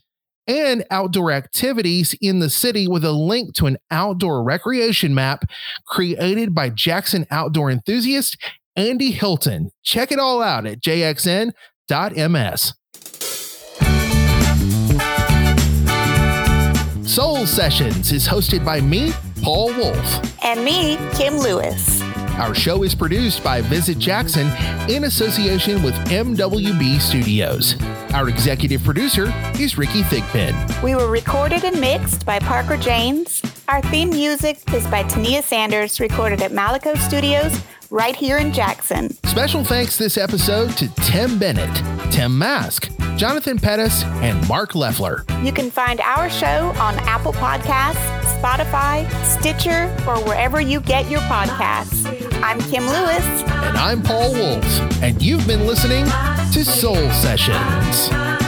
and 0.47 0.83
outdoor 0.89 1.31
activities 1.31 2.15
in 2.19 2.39
the 2.39 2.49
city 2.49 2.87
with 2.87 3.05
a 3.05 3.11
link 3.11 3.53
to 3.55 3.67
an 3.67 3.77
outdoor 3.91 4.43
recreation 4.43 5.13
map 5.13 5.45
created 5.85 6.53
by 6.55 6.69
Jackson 6.69 7.25
outdoor 7.31 7.69
enthusiast 7.69 8.37
Andy 8.75 9.11
Hilton. 9.11 9.71
Check 9.83 10.11
it 10.11 10.19
all 10.19 10.41
out 10.41 10.65
at 10.65 10.81
jxn.ms. 10.81 12.73
Soul 17.11 17.45
Sessions 17.45 18.13
is 18.13 18.25
hosted 18.25 18.63
by 18.63 18.79
me, 18.79 19.11
Paul 19.43 19.67
Wolf. 19.73 20.45
And 20.45 20.63
me, 20.63 20.95
Kim 21.11 21.39
Lewis. 21.39 22.01
Our 22.39 22.55
show 22.55 22.83
is 22.83 22.95
produced 22.95 23.43
by 23.43 23.59
Visit 23.59 23.99
Jackson 23.99 24.47
in 24.89 25.03
association 25.03 25.83
with 25.83 25.93
MWB 26.07 27.01
Studios. 27.01 27.75
Our 28.13 28.29
executive 28.29 28.81
producer 28.85 29.25
is 29.59 29.77
Rickey 29.77 30.03
Thigpen. 30.03 30.81
We 30.81 30.95
were 30.95 31.09
recorded 31.11 31.65
and 31.65 31.81
mixed 31.81 32.25
by 32.25 32.39
Parker 32.39 32.77
James. 32.77 33.41
Our 33.67 33.81
theme 33.81 34.11
music 34.11 34.59
is 34.73 34.87
by 34.87 35.03
Tania 35.03 35.41
Sanders, 35.41 35.99
recorded 35.99 36.41
at 36.41 36.51
Malaco 36.51 36.97
Studios 36.97 37.61
right 37.89 38.15
here 38.15 38.37
in 38.37 38.53
Jackson. 38.53 39.09
Special 39.25 39.65
thanks 39.65 39.97
this 39.97 40.17
episode 40.17 40.77
to 40.77 40.87
Tim 41.01 41.37
Bennett, 41.37 41.75
Tim 42.09 42.37
Mask, 42.37 42.89
Jonathan 43.21 43.59
Pettis, 43.59 44.03
and 44.03 44.47
Mark 44.47 44.73
Leffler. 44.73 45.23
You 45.43 45.51
can 45.51 45.69
find 45.69 46.01
our 46.01 46.27
show 46.27 46.73
on 46.79 46.97
Apple 47.01 47.33
Podcasts, 47.33 48.01
Spotify, 48.41 49.07
Stitcher, 49.23 49.95
or 50.07 50.17
wherever 50.25 50.59
you 50.59 50.81
get 50.81 51.07
your 51.07 51.19
podcasts. 51.21 52.03
I'm 52.41 52.59
Kim 52.71 52.83
Lewis. 52.87 53.23
And 53.45 53.77
I'm 53.77 54.01
Paul 54.01 54.33
Wolf. 54.33 54.65
And 55.03 55.21
you've 55.21 55.45
been 55.45 55.67
listening 55.67 56.05
to 56.05 56.65
Soul 56.65 57.11
Sessions. 57.11 58.40